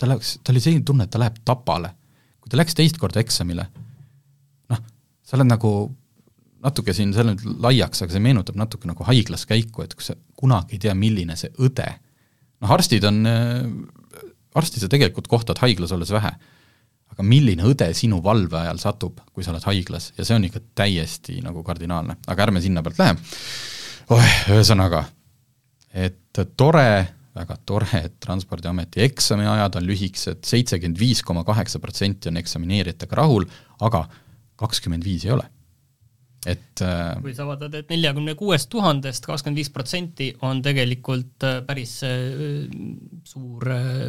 ta 0.00 0.10
läks, 0.10 0.38
tal 0.44 0.56
oli 0.56 0.64
selline 0.64 0.86
tunne, 0.86 1.06
et 1.06 1.12
ta 1.12 1.20
läheb 1.22 1.38
tapale. 1.44 1.94
kui 2.40 2.50
ta 2.50 2.58
läks 2.58 2.74
teist 2.74 2.98
korda 2.98 3.20
eksamile, 3.20 3.68
noh, 4.72 4.84
sa 5.22 5.36
oled 5.36 5.50
nagu 5.50 5.72
natuke 6.64 6.94
siin, 6.96 7.12
on 7.16 7.32
nüüd 7.32 7.44
laiaks, 7.64 8.04
aga 8.04 8.14
see 8.14 8.22
meenutab 8.22 8.58
natuke 8.60 8.88
nagu 8.88 9.04
haiglas 9.08 9.46
käiku, 9.48 9.84
et 9.84 9.94
kus 9.96 10.12
sa 10.12 10.16
kunagi 10.38 10.76
ei 10.76 10.82
tea, 10.84 10.94
milline 10.98 11.36
see 11.38 11.52
õde, 11.62 11.86
noh 12.60 12.72
arstid 12.76 13.04
on, 13.08 13.20
arsti 14.58 14.82
sa 14.82 14.88
tegelikult 14.92 15.30
kohtad 15.30 15.60
haiglas 15.64 15.94
olles 15.96 16.12
vähe. 16.14 16.32
aga 17.10 17.24
milline 17.26 17.64
õde 17.66 17.88
sinu 17.96 18.20
valve 18.22 18.54
ajal 18.60 18.78
satub, 18.78 19.18
kui 19.34 19.44
sa 19.44 19.50
oled 19.50 19.64
haiglas? 19.66 20.12
ja 20.18 20.24
see 20.24 20.36
on 20.36 20.44
ikka 20.46 20.60
täiesti 20.78 21.40
nagu 21.44 21.64
kardinaalne, 21.66 22.20
aga 22.26 22.44
ärme 22.46 22.60
sinna 22.62 22.84
pealt 22.84 23.00
lähe. 23.00 23.16
oih, 24.16 24.36
ühesõnaga, 24.56 25.04
et 25.94 26.42
tore, 26.56 26.90
väga 27.36 27.56
tore, 27.64 28.04
et 28.04 28.18
Transpordiameti 28.20 29.04
eksamiajad 29.06 29.80
on 29.80 29.88
lühikesed, 29.88 30.44
seitsekümmend 30.44 31.00
viis 31.00 31.24
koma 31.24 31.44
kaheksa 31.46 31.80
protsenti 31.80 32.28
on 32.28 32.36
eksamineerijatega 32.42 33.16
rahul, 33.16 33.48
aga 33.80 34.04
kakskümmend 34.60 35.06
viis 35.06 35.24
ei 35.24 35.32
ole 35.38 35.48
et 36.48 36.80
äh, 36.80 37.20
kui 37.20 37.34
sa 37.36 37.44
vaatad, 37.48 37.74
et 37.76 37.90
neljakümne 37.92 38.34
kuuest 38.38 38.70
tuhandest 38.72 39.26
kakskümmend 39.28 39.60
viis 39.60 39.70
protsenti 39.72 40.30
on 40.46 40.62
tegelikult 40.64 41.44
äh, 41.44 41.58
päris 41.66 41.98
äh, 42.06 42.64
suur 43.28 43.66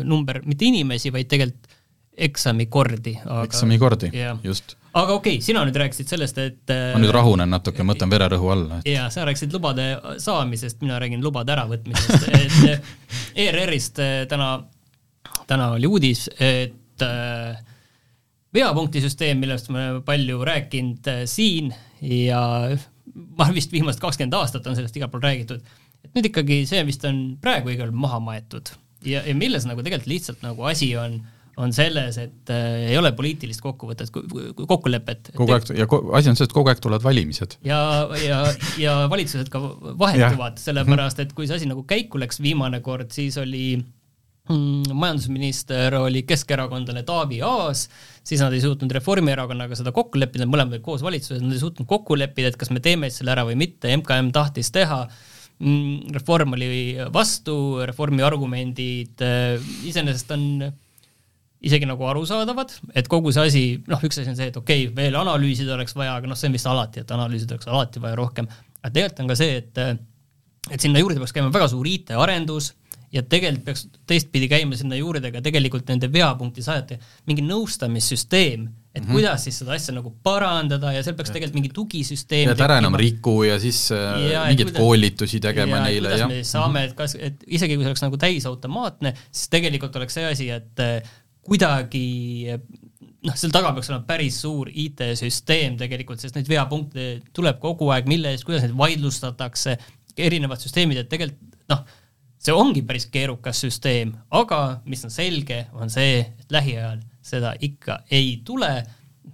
number, 0.07 0.39
mitte 0.47 0.69
inimesi, 0.69 1.11
vaid 1.11 1.31
tegelikult 1.31 1.79
eksamikordi 2.21 3.15
aga.... 3.23 3.43
eksamikordi, 3.47 4.09
just. 4.43 4.75
aga 4.91 5.15
okei 5.15 5.37
okay,, 5.37 5.43
sina 5.43 5.63
nüüd 5.65 5.77
rääkisid 5.79 6.11
sellest, 6.11 6.39
et 6.43 6.71
ma 6.71 6.99
nüüd 6.99 7.13
rahunen 7.15 7.49
natuke, 7.51 7.83
ma 7.87 7.95
võtan 7.95 8.11
vererõhu 8.11 8.51
alla 8.51 8.79
et.... 8.81 8.89
jaa, 8.91 9.07
sa 9.11 9.23
rääkisid 9.27 9.55
lubade 9.55 9.85
saamisest, 10.21 10.81
mina 10.83 10.99
räägin 11.01 11.23
lubade 11.23 11.55
äravõtmisest, 11.55 12.27
et 12.75 13.39
ERR-ist 13.47 14.03
täna, 14.31 14.51
täna 15.47 15.71
oli 15.77 15.87
uudis, 15.87 16.27
et 16.35 17.07
veapunktisüsteem, 18.53 19.39
millest 19.41 19.71
me 19.71 19.87
palju 20.05 20.43
rääkinud 20.51 21.07
siin 21.31 21.71
ja 22.01 22.41
ma 23.13 23.45
arvan, 23.45 23.57
vist 23.57 23.73
viimased 23.73 24.01
kakskümmend 24.01 24.37
aastat 24.37 24.67
on 24.67 24.77
sellest 24.77 24.97
igal 24.97 25.11
pool 25.11 25.23
räägitud, 25.25 25.61
et 26.05 26.15
nüüd 26.15 26.31
ikkagi 26.31 26.63
see 26.69 26.81
vist 26.87 27.05
on 27.09 27.21
praegu 27.43 27.73
igal 27.73 27.93
maha 27.93 28.21
maetud 28.23 28.73
ja, 29.05 29.23
ja 29.25 29.35
milles 29.37 29.67
nagu 29.69 29.83
tegelikult 29.85 30.11
lihtsalt 30.11 30.43
nagu 30.45 30.65
asi 30.71 30.95
on 30.99 31.21
on 31.61 31.73
selles, 31.75 32.15
et 32.17 32.49
äh, 32.49 32.89
ei 32.89 32.97
ole 32.97 33.11
poliitilist 33.15 33.61
kokkuvõtet, 33.61 34.09
kokkulepet. 34.55 35.33
kogu 35.35 35.53
aeg, 35.53 35.67
ja 35.75 35.87
asi 36.17 36.31
on 36.31 36.37
selles, 36.37 36.47
et 36.47 36.55
kogu 36.55 36.71
aeg 36.71 36.79
tulevad 36.83 37.03
valimised. 37.05 37.57
ja, 37.67 37.79
ja, 38.23 38.39
ja 38.79 38.95
valitsused 39.11 39.51
ka 39.51 39.61
vahetuvad, 39.99 40.61
sellepärast 40.61 41.19
et 41.23 41.33
kui 41.37 41.49
see 41.49 41.59
asi 41.59 41.69
nagu 41.69 41.83
käiku 41.87 42.21
läks 42.21 42.41
viimane 42.41 42.79
kord, 42.85 43.11
siis 43.13 43.37
oli 43.41 43.65
mm, 43.77 43.89
majandusminister 44.49 45.95
oli 45.95 46.23
keskerakondlane 46.27 47.03
Taavi 47.07 47.41
Aas, 47.45 47.85
siis 48.23 48.41
nad 48.41 48.53
ei 48.53 48.61
suutnud 48.61 48.91
Reformierakonnaga 48.91 49.77
seda 49.77 49.93
kokku 49.95 50.19
leppida, 50.19 50.47
mõlemad 50.49 50.75
olid 50.75 50.85
koos 50.85 51.03
valitsuses, 51.05 51.43
nad 51.43 51.53
ei 51.55 51.61
suutnud 51.61 51.87
kokku 51.89 52.17
leppida, 52.17 52.49
et 52.51 52.57
kas 52.59 52.71
me 52.73 52.81
teeme 52.83 53.11
selle 53.13 53.35
ära 53.35 53.45
või 53.47 53.55
mitte, 53.59 53.91
MKM 54.01 54.33
tahtis 54.35 54.73
teha. 54.73 55.05
Mm,, 55.61 56.09
reform 56.15 56.55
oli 56.57 56.97
vastu, 57.13 57.53
reformi 57.85 58.25
argumendid 58.25 59.21
äh, 59.21 59.61
iseenesest 59.85 60.33
on 60.33 60.45
isegi 61.61 61.85
nagu 61.85 62.07
arusaadavad, 62.09 62.73
et 62.97 63.05
kogu 63.05 63.29
see 63.29 63.45
asi, 63.45 63.63
noh, 63.85 64.01
üks 64.01 64.17
asi 64.17 64.31
on 64.31 64.39
see, 64.39 64.49
et 64.49 64.57
okei 64.57 64.87
okay,, 64.87 64.95
veel 64.97 65.17
analüüsida 65.19 65.75
oleks 65.75 65.93
vaja, 65.93 66.15
aga 66.17 66.31
noh, 66.31 66.39
see 66.39 66.49
on 66.49 66.57
vist 66.57 66.69
alati, 66.69 67.03
et 67.05 67.13
analüüsida 67.13 67.53
oleks 67.53 67.69
alati 67.69 68.01
vaja 68.01 68.17
rohkem, 68.17 68.49
aga 68.81 68.89
tegelikult 68.89 69.21
on 69.21 69.29
ka 69.29 69.37
see, 69.37 69.59
et 69.61 69.83
et 70.71 70.81
sinna 70.81 71.01
juurde 71.01 71.21
peaks 71.21 71.33
käima 71.35 71.53
väga 71.53 71.67
suur 71.69 71.85
IT-arendus 71.89 72.71
ja 73.11 73.23
tegelikult 73.27 73.65
peaks 73.65 73.87
teistpidi 74.07 74.47
käima 74.51 74.77
sinna 74.79 74.97
juurde 74.99 75.31
ka 75.33 75.41
tegelikult 75.43 75.89
nende 75.91 76.09
veapunkti 76.11 76.63
saajate 76.63 76.97
mingi 77.27 77.43
nõustamissüsteem, 77.43 78.67
et 78.67 79.03
mm 79.03 79.07
-hmm. 79.07 79.11
kuidas 79.11 79.43
siis 79.47 79.59
seda 79.61 79.75
asja 79.75 79.95
nagu 79.95 80.13
parandada 80.23 80.93
ja 80.95 81.03
seal 81.03 81.15
peaks 81.15 81.31
tegelikult 81.31 81.59
mingi 81.59 81.73
tugisüsteem 81.75 82.51
et 82.51 82.63
ära 82.67 82.77
enam 82.79 82.95
riku 82.95 83.43
ja 83.43 83.59
siis 83.59 83.89
äh, 83.91 84.31
ja, 84.31 84.45
mingeid 84.47 84.71
kuidas, 84.71 84.79
koolitusi 84.79 85.39
tegema 85.39 85.77
ja, 85.77 85.83
neile 85.83 86.13
ja 86.13 86.27
kuidas 86.27 86.35
me 86.35 86.43
saame, 86.43 86.85
et 86.89 86.93
kas, 86.95 87.15
et 87.15 87.43
isegi 87.47 87.75
kui 87.75 87.83
see 87.83 87.91
oleks 87.91 88.05
nagu 88.05 88.17
täisautomaatne, 88.17 89.13
siis 89.31 89.49
tegelikult 89.49 89.95
oleks 89.95 90.19
see 90.19 90.25
asi, 90.31 90.49
et 90.49 90.87
kuidagi 91.41 92.07
noh, 93.27 93.37
seal 93.37 93.53
taga 93.53 93.71
peaks 93.75 93.89
olema 93.91 94.05
päris 94.07 94.41
suur 94.43 94.69
IT-süsteem 94.71 95.77
tegelikult, 95.79 96.21
sest 96.21 96.37
neid 96.37 96.49
veapunkte 96.49 97.07
tuleb 97.35 97.59
kogu 97.61 97.91
aeg, 97.93 98.09
mille 98.09 98.33
eest, 98.33 98.45
kuidas 98.47 98.65
neid 98.65 98.77
vaidlustatakse, 98.77 99.77
erinevad 100.17 100.61
süsteemid, 100.63 101.03
et 101.03 101.11
tegelikult 101.11 101.59
noh, 101.71 101.83
see 102.41 102.55
ongi 102.57 102.81
päris 102.87 103.05
keerukas 103.11 103.61
süsteem, 103.65 104.15
aga 104.33 104.81
mis 104.89 105.03
on 105.05 105.13
selge, 105.13 105.65
on 105.77 105.91
see, 105.93 106.23
et 106.25 106.53
lähiajal 106.53 107.03
seda 107.25 107.53
ikka 107.61 108.01
ei 108.11 108.39
tule. 108.45 108.71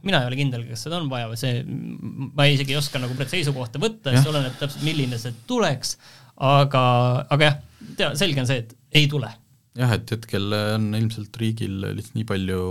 Mina 0.03 0.21
ei 0.21 0.29
ole 0.29 0.37
kindel, 0.39 0.65
kas 0.67 0.83
seda 0.85 0.99
on 0.99 1.07
vaja 1.11 1.29
või 1.31 1.39
see, 1.39 1.61
ma 1.67 2.45
isegi 2.51 2.75
ei 2.75 2.79
oska 2.79 2.99
nagu 3.01 3.15
seisukohta 3.17 3.79
võtta, 3.81 4.13
see 4.17 4.29
oleneb 4.31 4.59
täpselt, 4.59 4.83
milline 4.85 5.19
see 5.19 5.33
tuleks, 5.47 5.95
aga, 6.43 6.83
aga 7.31 7.47
jah, 7.47 7.57
tea, 7.97 8.11
selge 8.19 8.43
on 8.43 8.49
see, 8.49 8.63
et 8.65 8.75
ei 8.99 9.07
tule. 9.11 9.31
Jah, 9.77 9.93
et 9.93 10.09
hetkel 10.09 10.53
on 10.57 10.89
ilmselt 10.97 11.35
riigil 11.39 11.79
lihtsalt 11.85 12.17
nii 12.17 12.27
palju 12.27 12.61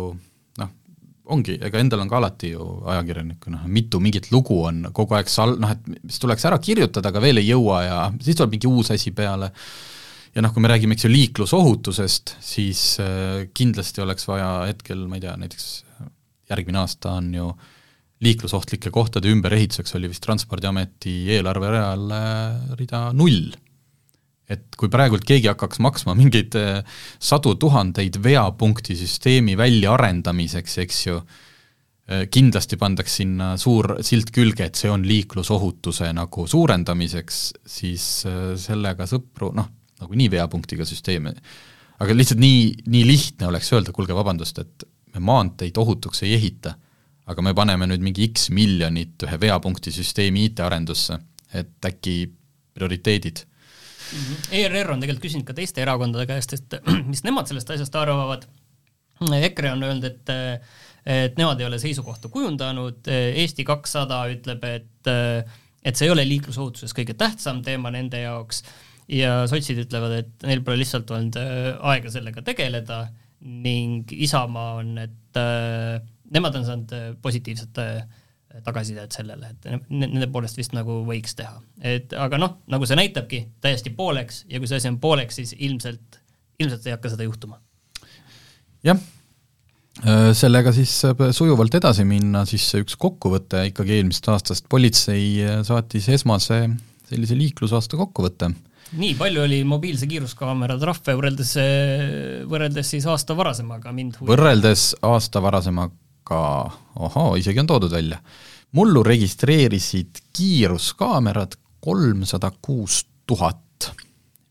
noh, 0.61 0.71
ongi, 1.33 1.57
ega 1.63 1.81
endal 1.81 2.03
on 2.03 2.11
ka 2.11 2.19
alati 2.21 2.53
ju 2.53 2.65
ajakirjanikuna 2.93 3.63
mitu 3.71 4.01
mingit 4.03 4.31
lugu 4.35 4.59
on 4.67 4.89
kogu 4.95 5.17
aeg 5.19 5.31
sal-, 5.31 5.57
noh 5.63 5.73
et 5.73 5.93
mis 5.97 6.19
tuleks 6.23 6.47
ära 6.51 6.59
kirjutada, 6.63 7.13
aga 7.13 7.23
veel 7.23 7.43
ei 7.43 7.53
jõua 7.53 7.83
ja 7.87 8.01
siis 8.21 8.39
tuleb 8.39 8.57
mingi 8.57 8.71
uus 8.71 8.91
asi 8.95 9.15
peale. 9.17 9.53
Ja 10.37 10.45
noh, 10.45 10.53
kui 10.53 10.61
me 10.61 10.69
räägime, 10.69 10.97
eks 10.97 11.07
ju, 11.07 11.13
liiklusohutusest, 11.15 12.35
siis 12.45 12.81
äh, 13.01 13.47
kindlasti 13.57 14.03
oleks 14.05 14.27
vaja 14.29 14.51
hetkel, 14.69 15.07
ma 15.09 15.17
ei 15.17 15.25
tea, 15.25 15.33
näiteks 15.41 15.69
järgmine 16.51 16.83
aasta 16.83 17.17
on 17.17 17.31
ju 17.35 17.47
liiklusohtlike 18.25 18.93
kohtade 18.93 19.29
ümberehituseks 19.33 19.97
oli 19.97 20.11
vist 20.13 20.25
Transpordiameti 20.25 21.15
eelarvereal 21.37 22.13
äh, 22.13 22.75
rida 22.77 23.09
null. 23.17 23.49
Et 24.53 24.77
kui 24.79 24.93
praegult 24.93 25.25
keegi 25.27 25.49
hakkaks 25.51 25.81
maksma 25.83 26.15
mingeid 26.15 26.55
sadu 27.19 27.57
tuhandeid 27.59 28.21
veapunktisüsteemi 28.23 29.57
väljaarendamiseks, 29.59 30.77
eks 30.85 31.01
ju, 31.09 31.17
kindlasti 32.31 32.79
pandaks 32.79 33.17
sinna 33.19 33.49
suur 33.59 33.97
silt 34.07 34.31
külge, 34.31 34.69
et 34.69 34.79
see 34.79 34.93
on 34.93 35.03
liiklusohutuse 35.03 36.13
nagu 36.15 36.47
suurendamiseks, 36.47 37.41
siis 37.67 38.05
sellega 38.63 39.09
sõpru, 39.11 39.51
noh, 39.59 39.67
nagunii 40.01 40.29
veapunktiga 40.31 40.85
süsteeme, 40.89 41.33
aga 42.03 42.17
lihtsalt 42.17 42.41
nii, 42.43 42.73
nii 42.93 43.07
lihtne 43.09 43.49
oleks 43.51 43.73
öelda, 43.73 43.95
kuulge, 43.97 44.15
vabandust, 44.17 44.59
et 44.63 44.87
me 45.15 45.23
maanteid 45.25 45.79
ohutuks 45.81 46.23
ei 46.27 46.35
ehita, 46.37 46.75
aga 47.27 47.43
me 47.43 47.55
paneme 47.57 47.89
nüüd 47.91 48.05
mingi 48.05 48.29
X 48.29 48.51
miljonit 48.55 49.25
ühe 49.27 49.41
veapunktisüsteemi 49.47 50.47
IT-arendusse, 50.51 51.19
et 51.57 51.89
äkki 51.89 52.19
prioriteedid 52.77 53.41
mm. 53.41 54.19
-hmm. 54.19 54.53
ERR 54.61 54.93
on 54.93 55.01
tegelikult 55.01 55.27
küsinud 55.27 55.49
ka 55.49 55.57
teiste 55.57 55.83
erakondade 55.83 56.27
käest, 56.29 56.53
et 56.53 56.79
mis 57.13 57.25
nemad 57.25 57.49
sellest 57.49 57.71
asjast 57.71 57.97
arvavad. 57.97 58.47
EKRE 59.17 59.71
on 59.73 59.83
öelnud, 59.83 60.05
et, 60.05 60.31
et 61.09 61.39
nemad 61.41 61.61
ei 61.61 61.67
ole 61.67 61.79
seisukohta 61.81 62.29
kujundanud, 62.29 63.09
Eesti 63.09 63.65
kakssada 63.65 64.27
ütleb, 64.29 64.65
et, 64.69 65.09
et 65.83 65.97
see 65.97 66.05
ei 66.05 66.13
ole 66.13 66.27
liiklusohutuses 66.29 66.93
kõige 66.93 67.15
tähtsam 67.17 67.63
teema 67.65 67.91
nende 67.95 68.21
jaoks 68.21 68.61
ja 69.13 69.39
sotsid 69.51 69.79
ütlevad, 69.85 70.17
et 70.21 70.47
neil 70.49 70.63
pole 70.67 70.81
lihtsalt 70.81 71.11
olnud 71.15 71.39
aega 71.39 72.13
sellega 72.13 72.43
tegeleda 72.47 73.07
ning 73.47 74.11
Isamaa 74.13 74.79
on, 74.81 74.97
et 74.99 75.41
nemad 76.33 76.57
on 76.59 76.65
saanud 76.67 76.95
positiivset 77.23 77.79
tagasisidet 78.65 79.13
sellele, 79.13 79.53
et 79.53 79.91
nende 79.93 80.27
poolest 80.33 80.57
vist 80.59 80.73
nagu 80.75 81.03
võiks 81.07 81.37
teha. 81.39 81.61
et 81.85 82.15
aga 82.17 82.41
noh, 82.41 82.57
nagu 82.73 82.89
see 82.89 82.99
näitabki, 82.99 83.43
täiesti 83.63 83.93
pooleks 83.95 84.47
ja 84.51 84.59
kui 84.59 84.71
see 84.71 84.81
asi 84.81 84.91
on 84.91 84.99
pooleks, 85.03 85.39
siis 85.39 85.53
ilmselt, 85.59 86.19
ilmselt 86.59 86.89
ei 86.89 86.97
hakka 86.97 87.13
seda 87.13 87.29
juhtuma. 87.29 87.61
jah, 88.87 88.99
Äh, 90.05 90.35
sellega 90.37 90.75
siis 90.77 90.91
saab 90.93 91.23
sujuvalt 91.33 91.73
edasi 91.79 92.05
minna, 92.05 92.43
siis 92.49 92.67
üks 92.77 92.99
kokkuvõte 93.01 93.63
ikkagi 93.71 93.95
eelmisest 93.97 94.27
aastast, 94.29 94.67
politsei 94.69 95.23
äh, 95.41 95.63
saatis 95.65 96.11
esmase 96.13 96.67
sellise 97.09 97.39
liiklusaasta 97.39 97.97
kokkuvõtte. 97.97 98.51
Nii 98.93 99.15
palju 99.19 99.43
oli 99.43 99.61
mobiilse 99.67 100.07
kiiruskaamera 100.11 100.79
trahve 100.81 101.17
võrreldes, 101.19 101.53
äh, 101.61 102.43
võrreldes 102.49 102.95
siis 102.95 103.07
aasta 103.11 103.37
varasemaga 103.39 103.93
mind 103.97 104.21
huvi. 104.21 104.31
võrreldes 104.31 104.93
aasta 105.07 105.43
varasemaga, 105.43 106.43
ohoo, 106.95 107.35
isegi 107.41 107.63
on 107.63 107.71
toodud 107.75 107.93
välja. 107.93 108.21
mullu 108.77 109.03
registreerisid 109.03 110.19
kiiruskaamerad 110.37 111.55
kolmsada 111.81 112.51
kuus 112.61 113.07
tuhat 113.27 113.63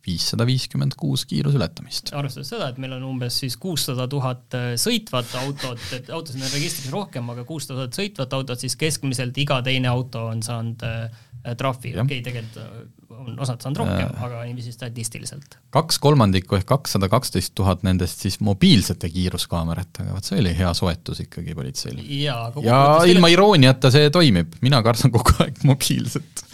viissada 0.05 0.45
viiskümmend 0.45 0.93
kuus 0.97 1.25
kiiruse 1.25 1.57
ületamist. 1.57 2.11
arvestades 2.13 2.51
seda, 2.53 2.69
et 2.69 2.77
meil 2.81 2.93
on 2.97 3.03
umbes 3.03 3.39
siis 3.41 3.57
kuussada 3.57 4.07
tuhat 4.07 4.57
äh, 4.57 4.73
sõitvat 4.79 5.31
autot, 5.41 5.81
et 5.97 6.09
autosid 6.13 6.43
on 6.43 6.51
registris 6.53 6.91
rohkem, 6.93 7.29
aga 7.33 7.45
kuussada 7.47 7.85
tuhat 7.85 7.99
sõitvat 8.01 8.35
autot, 8.37 8.61
siis 8.61 8.75
keskmiselt 8.79 9.37
iga 9.41 9.61
teine 9.65 9.89
auto 9.89 10.27
on 10.29 10.43
saanud 10.45 10.85
äh, 10.85 11.23
trahvi, 11.57 11.93
okei 11.93 12.03
okay,, 12.03 12.21
tegelikult 12.25 13.04
on 13.15 13.39
osad 13.39 13.63
saanud 13.63 13.79
rohkem 13.81 14.09
äh,, 14.09 14.23
aga 14.27 14.43
niiviisi 14.47 14.73
statistiliselt. 14.75 15.57
kaks 15.75 15.99
kolmandikku 16.03 16.57
ehk 16.59 16.67
kakssada 16.69 17.09
kaksteist 17.11 17.53
tuhat 17.57 17.83
nendest 17.87 18.23
siis 18.25 18.39
mobiilsete 18.43 19.09
kiiruskaameratega, 19.13 20.13
vot 20.15 20.27
see 20.27 20.39
oli 20.41 20.53
hea 20.57 20.71
soetus 20.77 21.23
ikkagi 21.25 21.55
politseil. 21.57 22.01
ja, 22.19 22.37
ja 22.65 22.79
ilma 23.11 23.31
irooniata 23.33 23.91
see 23.93 24.09
toimib, 24.13 24.57
mina 24.65 24.81
kardan 24.85 25.13
kogu 25.15 25.35
aeg 25.45 25.63
mobiilset 25.67 26.45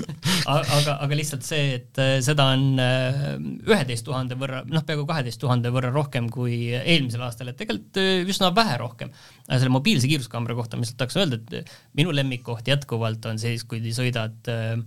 aga, 0.50 0.98
aga 0.98 1.18
lihtsalt 1.18 1.46
see, 1.48 1.77
et 1.80 2.01
äh, 2.01 2.15
seda 2.25 2.48
on 2.56 2.80
äh, 2.82 3.20
üheteist 3.68 4.06
tuhande 4.08 4.38
võrra, 4.39 4.63
noh, 4.70 4.86
peaaegu 4.88 5.06
kaheteist 5.10 5.41
tuhande 5.41 5.74
võrra 5.74 5.91
rohkem 5.94 6.30
kui 6.34 6.63
eelmisel 6.80 7.25
aastal, 7.25 7.51
et 7.51 7.60
tegelikult 7.60 8.00
üsna 8.32 8.51
vähe 8.56 8.77
rohkem. 8.82 9.12
selle 9.50 9.74
mobiilse 9.74 10.10
kiiruskaamera 10.10 10.56
kohta 10.58 10.77
ma 10.77 10.86
lihtsalt 10.86 11.01
tahaks 11.01 11.20
öelda, 11.20 11.41
et 11.41 11.75
minu 11.98 12.13
lemmikkoht 12.15 12.68
jätkuvalt 12.68 13.25
on 13.30 13.39
siis, 13.41 13.65
kui 13.68 13.94
sõidad 13.96 14.51
äh, 14.51 14.80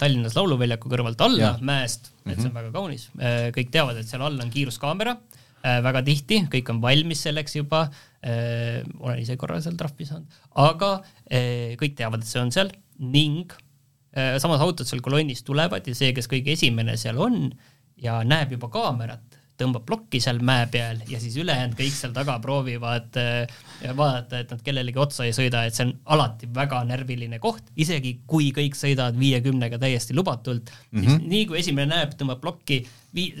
Tallinnas 0.00 0.36
Lauluväljaku 0.36 0.90
kõrvalt 0.90 1.20
alla 1.24 1.42
ja. 1.42 1.52
mäest, 1.64 2.10
et 2.24 2.38
see 2.38 2.46
on 2.46 2.52
mhm. 2.52 2.56
väga 2.58 2.72
kaunis, 2.74 3.08
äh, 3.20 3.48
kõik 3.56 3.70
teavad, 3.74 4.00
et 4.00 4.08
seal 4.08 4.24
all 4.24 4.40
on 4.40 4.52
kiiruskaamera, 4.52 5.16
äh, 5.60 5.78
väga 5.84 6.02
tihti, 6.06 6.40
kõik 6.52 6.72
on 6.72 6.80
valmis 6.84 7.26
selleks 7.26 7.58
juba, 7.58 7.84
äh, 8.24 8.80
olen 8.98 9.20
ise 9.22 9.36
korra 9.40 9.60
seal 9.64 9.76
trahvi 9.78 10.08
saanud, 10.08 10.42
aga 10.64 10.92
kõik 11.76 11.96
teavad, 11.98 12.22
et 12.22 12.30
see 12.30 12.40
on 12.40 12.52
seal 12.54 12.70
ning 13.02 13.52
samas 14.40 14.62
autod 14.64 14.88
seal 14.88 15.02
kolonnis 15.04 15.42
tulevad 15.44 15.84
ja 15.84 15.92
see, 15.92 16.14
kes 16.16 16.30
kõige 16.30 16.54
esimene 16.54 16.94
seal 16.96 17.18
on 17.20 17.50
ja 18.00 18.22
näeb 18.24 18.54
juba 18.54 18.70
kaamerat, 18.72 19.35
tõmbab 19.60 19.86
plokki 19.88 20.20
seal 20.22 20.40
mäe 20.44 20.66
peal 20.72 21.00
ja 21.10 21.20
siis 21.22 21.36
ülejäänud 21.40 21.76
kõik 21.78 21.94
seal 21.96 22.12
taga 22.16 22.36
proovivad 22.42 23.18
äh, 23.20 23.56
vaadata, 23.96 24.42
et 24.42 24.52
nad 24.54 24.62
kellelegi 24.66 25.00
otsa 25.00 25.26
ei 25.26 25.34
sõida, 25.36 25.64
et 25.66 25.76
see 25.76 25.86
on 25.88 25.94
alati 26.16 26.48
väga 26.54 26.82
närviline 26.88 27.40
koht, 27.42 27.72
isegi 27.76 28.18
kui 28.28 28.52
kõik 28.56 28.78
sõidavad 28.78 29.18
viiekümnega 29.20 29.80
täiesti 29.82 30.16
lubatult 30.16 30.70
mm, 30.70 30.76
-hmm. 30.76 31.00
siis 31.00 31.16
mhm. 31.16 31.32
nii 31.32 31.48
kui 31.50 31.60
esimene 31.62 31.94
näeb, 31.94 32.14
tõmbab 32.20 32.42
plokki, 32.44 32.82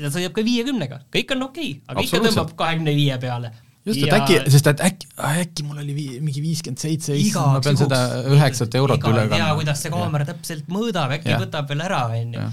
ta 0.00 0.10
sõidab 0.12 0.34
ka 0.36 0.44
viiekümnega, 0.44 1.00
kõik 1.12 1.36
on 1.36 1.48
okei 1.50 1.70
okay,, 1.76 1.86
aga 1.88 2.06
ikka 2.08 2.24
tõmbab 2.28 2.56
kahekümne 2.58 2.96
viie 2.96 3.18
peale 3.22 3.52
just, 3.86 4.00
et 4.02 4.10
ja... 4.10 4.20
äkki, 4.20 4.38
sest 4.50 4.70
et 4.72 4.82
äkki, 4.88 5.10
äkki 5.42 5.66
mul 5.66 5.82
oli 5.82 5.94
vii, 5.96 6.18
mingi 6.24 6.42
viiskümmend 6.44 6.82
seitse, 6.82 7.16
issand, 7.20 7.58
ma 7.58 7.62
pean 7.64 7.78
seda 7.78 8.00
üheksat 8.34 8.74
eurot 8.80 8.98
üle 9.02 9.26
kandma. 9.26 9.38
ei 9.38 9.44
tea, 9.44 9.52
kuidas 9.60 9.84
see 9.84 9.94
kaamera 9.94 10.28
täpselt 10.32 10.72
mõõdab, 10.72 11.14
äkki 11.18 11.32
ja. 11.34 11.40
võtab 11.42 11.70
veel 11.70 11.84
ära, 11.86 12.02
onju. 12.16 12.48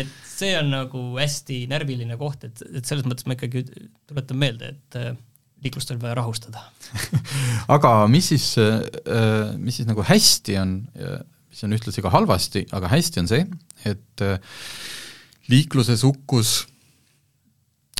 et 0.00 0.23
see 0.44 0.56
on 0.58 0.72
nagu 0.72 1.04
hästi 1.16 1.64
närviline 1.70 2.18
koht, 2.20 2.44
et, 2.46 2.64
et 2.74 2.88
selles 2.88 3.06
mõttes 3.08 3.26
ma 3.28 3.36
ikkagi 3.36 3.64
tuletan 4.08 4.40
meelde, 4.40 4.74
et 4.74 4.98
äh, 5.00 5.14
liiklust 5.64 5.92
on 5.94 6.02
vaja 6.02 6.18
rahustada 6.18 6.66
aga 7.76 7.94
mis 8.12 8.28
siis, 8.34 8.50
äh, 8.60 9.54
mis 9.60 9.80
siis 9.80 9.88
nagu 9.88 10.04
hästi 10.04 10.58
on, 10.60 10.76
mis 11.48 11.64
on 11.66 11.76
ühtlasi 11.76 12.04
ka 12.04 12.12
halvasti, 12.14 12.66
aga 12.76 12.92
hästi 12.92 13.24
on 13.24 13.30
see, 13.30 13.48
et 13.88 14.24
äh, 14.24 14.38
liikluses 15.52 16.06
hukkus 16.06 16.62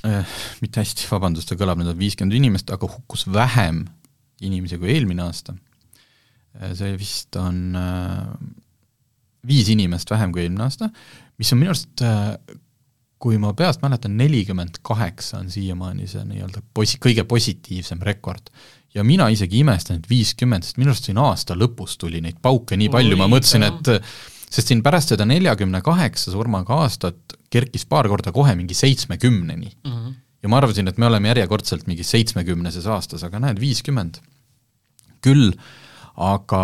mitte 0.04 0.82
hästi, 0.82 1.06
vabandust, 1.08 1.48
see 1.48 1.56
kõlab 1.56 1.78
nüüd, 1.80 1.94
viiskümmend 1.96 2.36
inimest, 2.36 2.68
aga 2.74 2.84
hukkus 2.92 3.22
vähem 3.32 3.86
inimesi 4.44 4.76
kui 4.76 4.90
eelmine 4.92 5.22
aasta. 5.24 5.54
see 6.76 6.90
vist 7.00 7.38
on 7.40 7.72
viis 9.48 9.70
inimest 9.72 10.12
vähem 10.12 10.32
kui 10.34 10.44
eelmine 10.44 10.66
aasta, 10.66 10.90
mis 11.38 11.52
on 11.52 11.60
minu 11.60 11.72
arust, 11.72 12.02
äh, 12.04 12.58
kui 13.24 13.38
ma 13.40 13.54
peast 13.56 13.82
mäletan, 13.84 14.18
nelikümmend 14.20 14.82
kaheksa 14.84 15.40
on 15.40 15.50
siiamaani 15.50 16.06
see 16.10 16.24
nii-öelda 16.28 16.62
posi-, 16.76 17.00
kõige 17.02 17.24
positiivsem 17.28 18.02
rekord. 18.04 18.50
ja 18.94 19.02
mina 19.04 19.26
isegi 19.32 19.58
imestan, 19.58 19.98
et 19.98 20.10
viiskümmend, 20.10 20.62
sest 20.62 20.76
minu 20.78 20.92
arust 20.92 21.08
siin 21.08 21.18
aasta 21.18 21.56
lõpus 21.58 21.96
tuli 21.98 22.20
neid 22.22 22.36
pauke 22.42 22.76
nii 22.78 22.92
palju, 22.92 23.16
ma 23.18 23.26
mõtlesin, 23.30 23.64
et 23.66 23.90
sest 24.54 24.70
siin 24.70 24.84
pärast 24.86 25.10
seda 25.10 25.26
neljakümne 25.26 25.80
kaheksa 25.82 26.30
surmaga 26.34 26.76
aastat 26.84 27.34
kerkis 27.50 27.86
paar 27.90 28.06
korda 28.10 28.32
kohe 28.34 28.54
mingi 28.58 28.76
seitsmekümneni 28.78 29.70
mm. 29.70 29.90
-hmm. 29.90 30.14
ja 30.42 30.52
ma 30.52 30.60
arvasin, 30.60 30.88
et 30.88 30.98
me 30.98 31.06
oleme 31.06 31.32
järjekordselt 31.32 31.88
mingis 31.90 32.10
seitsmekümneses 32.14 32.86
aastas, 32.86 33.24
aga 33.24 33.40
näed, 33.40 33.60
viiskümmend. 33.60 34.20
küll 35.24 35.54
aga 36.14 36.62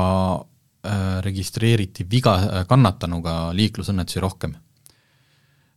registreeriti 1.24 2.06
viga, 2.08 2.36
äh, 2.40 2.64
kannatanuga 2.68 3.50
liiklusõnnetusi 3.56 4.22
rohkem. 4.22 4.54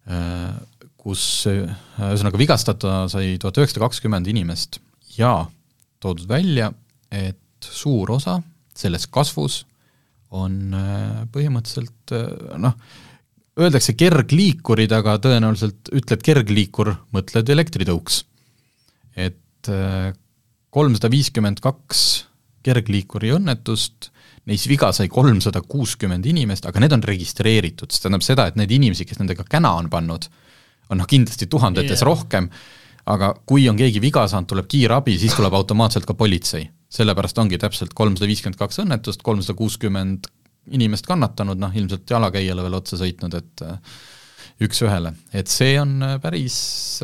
Äh, 0.07 0.53
kus 1.03 1.23
ühesõnaga 1.51 2.39
vigastada 2.39 3.03
sai 3.11 3.35
tuhat 3.41 3.57
üheksasada 3.59 3.83
kakskümmend 3.89 4.27
inimest 4.31 4.79
ja 5.17 5.49
toodud 6.03 6.29
välja, 6.29 6.69
et 7.11 7.67
suur 7.67 8.13
osa 8.15 8.37
selles 8.75 9.09
kasvus 9.11 9.65
on 10.33 10.71
põhimõtteliselt 11.29 12.13
noh, 12.55 12.77
öeldakse 13.59 13.97
kergliikurid, 13.99 14.95
aga 14.95 15.17
tõenäoliselt 15.21 15.91
ütled 15.91 16.23
kergliikur, 16.23 16.93
mõtled 17.13 17.51
elektritõuks. 17.51 18.23
et 19.13 19.69
kolmsada 20.73 21.11
viiskümmend 21.11 21.59
kaks 21.61 21.99
kergliikuri 22.63 23.35
õnnetust 23.35 24.12
neis 24.49 24.65
viga 24.67 24.91
sai 24.95 25.07
kolmsada 25.11 25.61
kuuskümmend 25.67 26.25
inimest, 26.27 26.67
aga 26.67 26.81
need 26.83 26.95
on 26.97 27.03
registreeritud, 27.07 27.91
see 27.91 28.03
tähendab 28.03 28.25
seda, 28.25 28.47
et 28.49 28.59
neid 28.59 28.71
inimesi, 28.75 29.07
kes 29.07 29.21
nendega 29.21 29.45
käna 29.47 29.73
on 29.79 29.89
pannud, 29.91 30.27
on 30.91 30.99
noh, 30.99 31.09
kindlasti 31.09 31.47
tuhandetes 31.51 32.01
yeah. 32.01 32.07
rohkem, 32.09 32.49
aga 33.13 33.33
kui 33.47 33.67
on 33.71 33.79
keegi 33.79 34.01
viga 34.03 34.25
saanud, 34.31 34.49
tuleb 34.51 34.67
kiirabi, 34.71 35.15
siis 35.19 35.35
tuleb 35.37 35.55
automaatselt 35.55 36.07
ka 36.07 36.15
politsei. 36.17 36.69
sellepärast 36.93 37.39
ongi 37.41 37.57
täpselt 37.57 37.95
kolmsada 37.97 38.27
viiskümmend 38.29 38.59
kaks 38.59 38.83
õnnetust, 38.83 39.23
kolmsada 39.25 39.55
kuuskümmend 39.57 40.27
inimest 40.77 41.07
kannatanud, 41.07 41.57
noh 41.59 41.73
ilmselt 41.73 42.09
jalakäijale 42.09 42.63
veel 42.63 42.77
otsa 42.77 42.99
sõitnud, 42.99 43.33
et 43.39 43.63
äh, 43.65 43.97
üks-ühele, 44.63 45.15
et 45.33 45.49
see 45.51 45.73
on 45.81 45.97
äh, 46.05 46.19
päris 46.21 46.55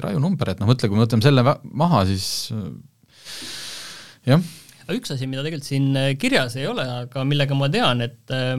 raju 0.03 0.21
number, 0.21 0.51
et 0.51 0.61
noh, 0.61 0.69
mõtle, 0.69 0.91
kui 0.91 0.99
me 0.99 1.07
võtame 1.07 1.25
selle 1.25 1.43
maha, 1.43 2.05
siis 2.11 2.27
äh, 2.53 2.69
jah 4.29 4.43
aga 4.89 4.97
üks 4.97 5.11
asi, 5.13 5.27
mida 5.29 5.43
tegelikult 5.45 5.69
siin 5.69 5.89
äh, 5.97 6.13
kirjas 6.17 6.55
ei 6.57 6.65
ole, 6.65 6.83
aga 7.05 7.23
millega 7.27 7.57
ma 7.57 7.69
tean, 7.71 8.01
et 8.01 8.33
äh, 8.33 8.55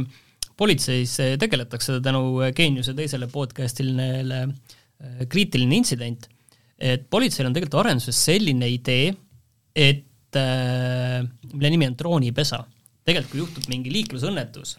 politseis 0.59 1.17
äh, 1.23 1.33
tegeletakse 1.41 1.99
tänu 2.05 2.23
Geeniuse 2.55 2.95
teisele 2.95 3.27
podcast'ile 3.31 4.45
kriitiline 5.33 5.79
intsident, 5.81 6.29
et 6.77 7.07
politseil 7.11 7.49
on 7.49 7.57
tegelikult 7.57 7.81
arenduses 7.83 8.19
selline 8.29 8.69
idee, 8.69 9.15
et 9.75 10.07
mille 10.37 11.71
nimi 11.73 11.89
on 11.89 11.97
droonipesa. 11.99 12.61
tegelikult 13.09 13.33
kui 13.33 13.41
juhtub 13.41 13.65
mingi 13.73 13.91
liiklusõnnetus, 13.91 14.75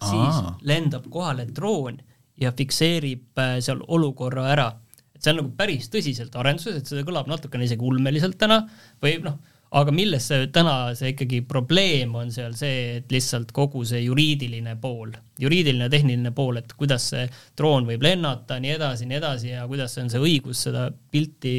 siis 0.00 0.38
lendab 0.66 1.04
kohale 1.12 1.44
droon 1.54 2.00
ja 2.40 2.50
fikseerib 2.56 3.38
seal 3.60 3.84
olukorra 3.86 4.48
ära. 4.54 4.66
et 5.14 5.20
see 5.20 5.34
on 5.34 5.42
nagu 5.42 5.52
päris 5.60 5.92
tõsiselt 5.92 6.34
arenduses, 6.40 6.80
et 6.80 6.88
see 6.88 7.04
kõlab 7.04 7.28
natukene 7.28 7.68
isegi 7.68 7.84
ulmeliselt 7.84 8.40
täna 8.40 8.62
või 9.04 9.18
noh, 9.22 9.36
aga 9.70 9.92
milles 9.92 10.24
see 10.30 10.46
täna 10.52 10.94
see 10.96 11.12
ikkagi 11.12 11.42
probleem 11.48 12.14
on 12.16 12.30
seal 12.32 12.54
see, 12.56 13.00
et 13.00 13.12
lihtsalt 13.12 13.52
kogu 13.56 13.84
see 13.88 14.00
juriidiline 14.06 14.76
pool, 14.80 15.12
juriidiline 15.40 15.90
tehniline 15.92 16.32
pool, 16.36 16.60
et 16.62 16.72
kuidas 16.78 17.10
see 17.12 17.26
droon 17.58 17.88
võib 17.88 18.04
lennata, 18.06 18.56
nii 18.62 18.74
edasi, 18.78 19.08
nii 19.08 19.20
edasi 19.20 19.52
ja 19.52 19.66
kuidas 19.68 19.98
on 20.00 20.08
see 20.12 20.22
õigus 20.24 20.64
seda 20.68 20.88
pilti 21.12 21.56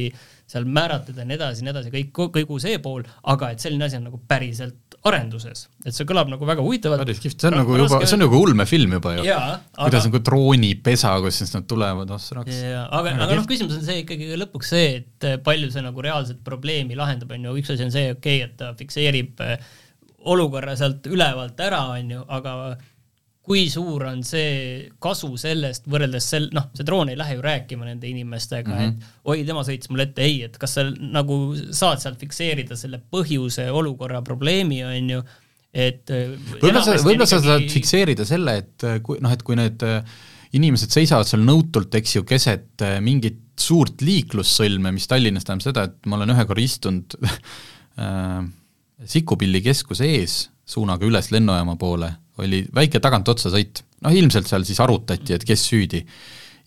seal 0.49 0.65
määratleda 0.65 1.25
nii 1.27 1.37
edasi, 1.37 1.65
nii 1.65 1.73
edasi, 1.75 1.93
kõik, 1.93 2.13
kogu 2.39 2.57
see 2.61 2.79
pool, 2.81 3.05
aga 3.29 3.53
et 3.53 3.61
selline 3.61 3.85
asi 3.85 3.99
on 3.99 4.07
nagu 4.09 4.21
päriselt 4.27 4.88
arenduses, 5.09 5.65
et 5.85 5.95
see 5.95 6.07
kõlab 6.09 6.29
nagu 6.31 6.47
väga 6.47 6.63
huvitavalt. 6.65 7.03
päris 7.03 7.21
kihvt, 7.23 7.39
see 7.41 7.51
on 7.51 7.57
nagu 7.61 7.77
juba, 7.79 8.01
see 8.05 8.17
on 8.17 8.23
nagu 8.25 8.41
ulmefilm 8.45 8.95
juba 8.97 9.15
ju. 9.17 9.25
kuidas 9.25 9.75
aga... 9.77 10.03
nagu 10.07 10.21
droonipesa, 10.29 11.15
kus 11.25 11.41
siis 11.41 11.53
nad 11.55 11.67
tulevad, 11.69 12.13
oh 12.15 12.21
sraks. 12.21 12.61
aga, 12.85 13.15
aga 13.15 13.39
noh, 13.39 13.47
küsimus 13.49 13.77
on 13.79 13.85
see 13.87 14.03
ikkagi 14.03 14.31
lõpuks 14.39 14.73
see, 14.75 15.01
et 15.01 15.29
palju 15.45 15.71
see 15.73 15.83
nagu 15.85 16.05
reaalset 16.05 16.41
probleemi 16.45 16.97
lahendab, 16.99 17.33
on 17.35 17.49
ju, 17.49 17.57
üks 17.61 17.73
asi 17.75 17.87
on 17.87 17.93
see, 17.95 18.13
okei 18.15 18.43
okay,, 18.43 18.47
et 18.49 18.57
ta 18.59 18.71
fikseerib 18.79 19.43
eh, 19.45 19.57
olukorra 20.29 20.75
sealt 20.79 21.05
ülevalt 21.09 21.59
ära, 21.63 21.83
on 21.97 22.15
ju, 22.17 22.23
aga 22.39 22.55
kui 23.45 23.65
suur 23.71 24.03
on 24.09 24.21
see 24.27 24.89
kasu 25.01 25.31
sellest 25.39 25.87
võrreldes 25.89 26.25
sel-, 26.33 26.49
noh, 26.55 26.69
see 26.75 26.85
droon 26.85 27.09
ei 27.11 27.17
lähe 27.19 27.37
ju 27.37 27.43
rääkima 27.43 27.87
nende 27.87 28.09
inimestega 28.09 28.69
mm, 28.69 28.79
-hmm. 28.79 29.11
et 29.23 29.31
oi, 29.31 29.43
tema 29.47 29.63
sõitis 29.65 29.91
mulle 29.91 30.09
ette, 30.09 30.25
ei, 30.25 30.41
et 30.49 30.57
kas 30.61 30.75
sa 30.77 30.85
nagu 30.89 31.39
saad 31.55 32.03
sealt 32.03 32.19
fikseerida 32.21 32.77
selle 32.79 33.01
põhjuse, 33.11 33.69
olukorra, 33.71 34.21
probleemi, 34.25 34.83
on 34.85 35.13
ju, 35.15 35.23
et 35.73 36.13
äh, 36.13 36.35
võib-olla 36.59 36.83
sa, 36.85 36.97
võib-olla 36.99 37.29
sa 37.29 37.41
saad 37.45 37.69
fikseerida 37.71 38.27
selle, 38.27 38.57
et 38.63 38.87
äh, 38.87 38.99
kui 39.05 39.21
noh, 39.23 39.33
et 39.33 39.45
kui 39.47 39.57
need 39.57 39.87
äh, 39.87 40.21
inimesed 40.59 40.93
seisavad 40.93 41.29
seal 41.29 41.45
nõutult, 41.45 41.95
eks 41.95 42.19
ju, 42.19 42.25
keset 42.27 42.85
mingit 43.05 43.41
suurt 43.59 44.01
liiklussõlme, 44.01 44.93
mis 44.95 45.09
Tallinnas 45.09 45.45
tähendab 45.47 45.65
seda, 45.65 45.89
et 45.89 46.09
ma 46.09 46.17
olen 46.19 46.33
ühe 46.35 46.45
korra 46.49 46.63
istunud 46.63 47.17
Sikupilli 49.09 49.59
keskuse 49.63 50.07
ees 50.07 50.33
suunaga 50.67 51.05
üles 51.07 51.27
lennujaama 51.33 51.75
poole 51.79 52.13
oli 52.39 52.63
väike 52.75 53.01
tagantotsa 53.03 53.51
sõit, 53.53 53.83
noh 54.05 54.15
ilmselt 54.15 54.49
seal 54.49 54.65
siis 54.67 54.79
arutati, 54.83 55.35
et 55.35 55.45
kes 55.47 55.65
süüdi. 55.71 56.03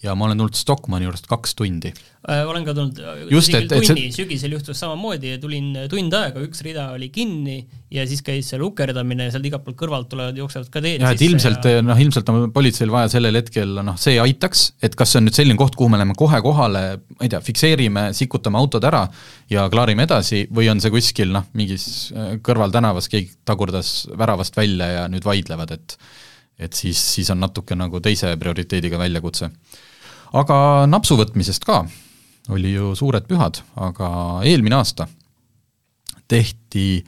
Ja 0.02 0.14
ma 0.18 0.26
olen 0.26 0.40
tulnud 0.40 0.56
Stockmanni 0.58 1.06
juurest 1.06 1.28
kaks 1.30 1.54
tundi 1.58 1.92
äh,. 1.92 2.42
olen 2.48 2.64
ka 2.66 2.74
tulnud 2.74 2.98
äh, 2.98 3.20
Just, 3.30 3.54
et, 3.54 3.68
tunni, 3.70 4.08
see... 4.08 4.14
sügisel 4.14 4.56
juhtus 4.56 4.80
samamoodi 4.82 5.34
ja 5.34 5.40
tulin 5.42 5.68
äh, 5.78 5.86
tund 5.90 6.14
aega, 6.18 6.42
üks 6.42 6.62
rida 6.66 6.88
oli 6.96 7.08
kinni 7.14 7.60
ja 7.92 8.04
siis 8.10 8.24
käis 8.26 8.50
seal 8.50 8.64
ukerdamine 8.66 9.28
ja 9.28 9.34
sealt 9.34 9.46
igalt 9.46 9.64
poolt 9.66 9.78
kõrvalt 9.78 10.08
tulevad, 10.10 10.38
jooksevad 10.38 10.72
ka 10.74 10.82
teed 10.82 11.04
jah, 11.04 11.14
et 11.14 11.22
ilmselt 11.26 11.68
ja... 11.70 11.84
noh, 11.86 12.00
ilmselt 12.02 12.32
on 12.32 12.48
politseil 12.54 12.90
vaja 12.94 13.12
sellel 13.14 13.38
hetkel 13.38 13.76
noh, 13.78 13.98
see 14.00 14.16
aitaks, 14.22 14.64
et 14.82 14.96
kas 14.98 15.14
see 15.14 15.22
on 15.22 15.28
nüüd 15.28 15.38
selline 15.38 15.60
koht, 15.60 15.78
kuhu 15.78 15.92
me 15.92 16.00
läheme 16.00 16.18
kohe 16.18 16.42
kohale, 16.44 16.82
ma 17.14 17.28
ei 17.28 17.30
tea, 17.32 17.42
fikseerime, 17.44 18.08
sikutame 18.18 18.58
autod 18.58 18.88
ära 18.90 19.04
ja 19.52 19.68
klaarime 19.72 20.08
edasi 20.08 20.44
või 20.50 20.70
on 20.72 20.82
see 20.82 20.94
kuskil 20.94 21.30
noh, 21.36 21.46
mingis 21.58 21.86
äh, 22.16 22.34
kõrvaltänavas 22.42 23.10
keegi 23.12 23.36
tagurdas 23.46 23.94
väravast 24.18 24.58
välja 24.58 24.90
ja 24.96 25.06
nüüd 25.12 25.26
vaidlevad, 25.26 25.78
et 25.78 25.98
et 26.62 26.76
siis, 26.76 26.98
siis 27.14 27.30
on 27.32 27.40
natuke 27.42 27.74
nagu 27.74 27.98
teise 28.04 28.34
prioriteediga 28.38 28.98
väljakutse 29.00 29.48
aga 30.32 30.58
napsu 30.88 31.16
võtmisest 31.20 31.66
ka, 31.68 31.82
oli 32.52 32.74
ju 32.74 32.92
suured 32.98 33.26
pühad, 33.28 33.60
aga 33.78 34.08
eelmine 34.48 34.78
aasta 34.80 35.06
tehti 36.32 37.02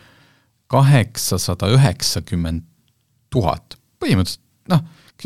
kaheksasada 0.70 1.70
üheksakümmend 1.74 2.64
tuhat, 3.32 3.78
põhimõtteliselt 4.02 4.42
noh, 4.70 4.82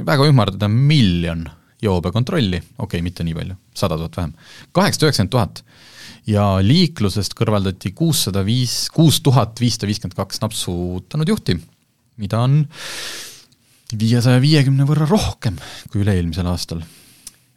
väga 0.06 0.26
ümardada, 0.30 0.68
miljon 0.70 1.46
joobekontrolli, 1.82 2.60
okei 2.78 2.86
okay,, 2.86 3.04
mitte 3.04 3.26
nii 3.26 3.36
palju, 3.36 3.56
sada 3.76 3.98
tuhat 3.98 4.18
vähem, 4.18 4.34
kaheksasada 4.76 5.08
üheksakümmend 5.08 5.34
tuhat. 5.34 5.62
Ja 6.28 6.58
liiklusest 6.60 7.32
kõrvaldati 7.38 7.94
kuussada 7.96 8.42
viis, 8.44 8.90
kuus 8.92 9.22
tuhat 9.24 9.62
viissada 9.62 9.88
viiskümmend 9.88 10.16
kaks 10.18 10.42
napsutanud 10.42 11.30
juhti, 11.30 11.56
mida 12.20 12.42
on 12.44 12.58
viiesaja 13.96 14.42
viiekümne 14.42 14.84
võrra 14.88 15.08
rohkem 15.08 15.56
kui 15.88 16.02
üle-eelmisel 16.02 16.50
aastal 16.50 16.82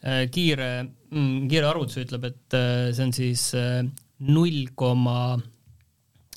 kiire, 0.01 0.69
mm, 1.11 1.47
kiire 1.51 1.69
arvutus 1.69 2.01
ütleb, 2.01 2.25
et 2.31 2.57
äh, 2.57 2.89
see 2.95 3.05
on 3.05 3.15
siis 3.15 3.45
äh, 3.57 3.81
null 4.31 4.71
koma 4.77 5.37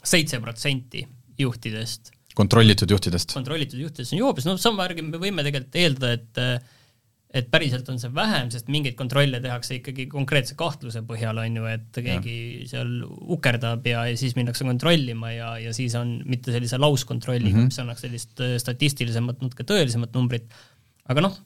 seitse 0.05 0.41
protsenti 0.45 1.05
juhtidest. 1.41 2.13
kontrollitud 2.37 2.91
juhtidest? 2.91 3.33
kontrollitud 3.33 3.81
juhtidest 3.81 4.13
on 4.13 4.21
joobes, 4.21 4.49
no 4.49 4.57
sama 4.61 4.85
värgi 4.85 5.05
me 5.07 5.21
võime 5.21 5.47
tegelikult 5.47 5.81
eeldada, 5.81 6.17
et 6.19 6.73
et 7.35 7.49
päriselt 7.51 7.89
on 7.91 7.97
see 7.99 8.13
vähem, 8.15 8.47
sest 8.53 8.69
mingeid 8.71 8.95
kontrolle 8.95 9.41
tehakse 9.43 9.81
ikkagi 9.81 10.05
konkreetse 10.13 10.55
kahtluse 10.55 11.01
põhjal, 11.09 11.41
on 11.43 11.57
ju, 11.59 11.65
et 11.67 11.97
keegi 11.97 12.35
ja. 12.37 12.69
seal 12.71 12.93
ukerdab 13.35 13.89
ja, 13.91 14.05
ja 14.07 14.21
siis 14.21 14.37
minnakse 14.39 14.63
kontrollima 14.69 15.33
ja, 15.33 15.49
ja 15.59 15.73
siis 15.75 15.97
on 15.99 16.21
mitte 16.31 16.55
sellise 16.55 16.79
lauskontrolliga 16.79 17.57
mm, 17.57 17.65
-hmm. 17.65 17.73
mis 17.73 17.83
annaks 17.83 18.07
sellist 18.07 18.45
statistilisemat, 18.63 19.43
natuke 19.43 19.67
tõelisemat 19.67 20.15
numbrit, 20.15 20.47
aga 21.11 21.27
noh 21.27 21.41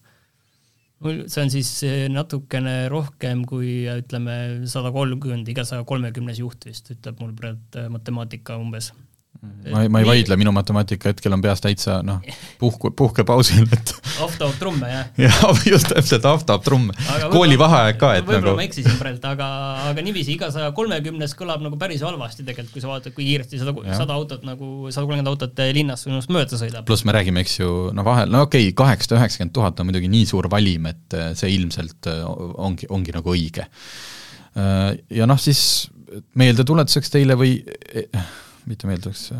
see 1.02 1.42
on 1.42 1.50
siis 1.52 1.70
eh, 1.86 2.06
natukene 2.10 2.88
rohkem 2.90 3.44
kui 3.46 3.86
ütleme 3.92 4.66
sada 4.70 4.90
kolmkümmend, 4.94 5.48
iga 5.48 5.64
saja 5.68 5.86
kolmekümnes 5.86 6.40
juht 6.42 6.66
vist 6.66 6.90
ütleb 6.94 7.20
mul 7.22 7.34
praegu 7.38 7.78
eh, 7.78 7.86
matemaatika 7.92 8.58
umbes 8.58 8.90
ma 9.38 9.82
ei, 9.84 9.88
ma 9.92 10.00
ei 10.02 10.06
vaidle, 10.06 10.36
minu 10.40 10.50
matemaatika 10.54 11.12
hetkel 11.12 11.34
on 11.36 11.42
peas 11.42 11.60
täitsa 11.62 12.00
noh, 12.06 12.18
puhku, 12.58 12.90
puhkepausil, 12.98 13.68
et 13.76 13.92
tahab 14.38 14.56
trumme, 14.58 14.88
jah? 14.90 15.10
jah, 15.26 15.60
just 15.68 15.90
täpselt, 15.92 16.24
tahab 16.24 16.64
trumme. 16.66 16.96
koolivaheaeg 17.30 18.00
ka, 18.00 18.12
et 18.18 18.26
võib 18.26 18.34
nagu 18.34 18.48
võib-olla 18.48 18.58
ma 18.58 18.66
eksisin 18.66 18.96
praegu, 18.98 19.20
aga, 19.30 19.48
aga 19.92 20.04
niiviisi 20.06 20.34
iga 20.34 20.50
saja 20.54 20.72
kolmekümnes 20.74 21.36
kõlab 21.38 21.62
nagu 21.62 21.78
päris 21.78 22.02
halvasti 22.06 22.46
tegelikult, 22.48 22.72
kui 22.74 22.82
sa 22.82 22.90
vaatad, 22.90 23.14
kui 23.14 23.28
kiiresti 23.28 23.60
sada, 23.62 23.76
sada 23.92 24.16
autot 24.18 24.42
nagu, 24.48 24.72
sada 24.90 25.04
kolmkümmend 25.04 25.30
autot 25.30 25.62
linnas 25.76 26.02
sinust 26.06 26.32
mööda 26.34 26.58
sõidab. 26.58 26.86
pluss 26.88 27.06
me 27.06 27.14
räägime, 27.14 27.44
eks 27.46 27.60
ju, 27.60 27.70
no 27.94 28.06
vahel, 28.06 28.32
no 28.34 28.42
okei 28.48 28.72
okay,, 28.72 28.76
kaheksasada 28.82 29.20
üheksakümmend 29.20 29.54
tuhat 29.54 29.78
on 29.78 29.90
muidugi 29.90 30.10
nii 30.10 30.26
suur 30.32 30.50
valim, 30.50 30.90
et 30.90 31.14
äh, 31.18 31.30
see 31.38 31.54
ilmselt 31.54 32.10
äh, 32.10 32.24
ongi, 32.58 32.90
ongi 32.90 33.14
nagu 33.14 33.36
õige. 33.36 33.68
Äh, 34.58 34.90
ja 35.20 35.30
noh, 35.30 35.38
siis 35.38 35.62
meeldetuletuseks 36.38 37.12
teile 37.12 37.36
või 37.38 37.58
mitte 38.68 38.88
meeldivaks, 38.90 39.32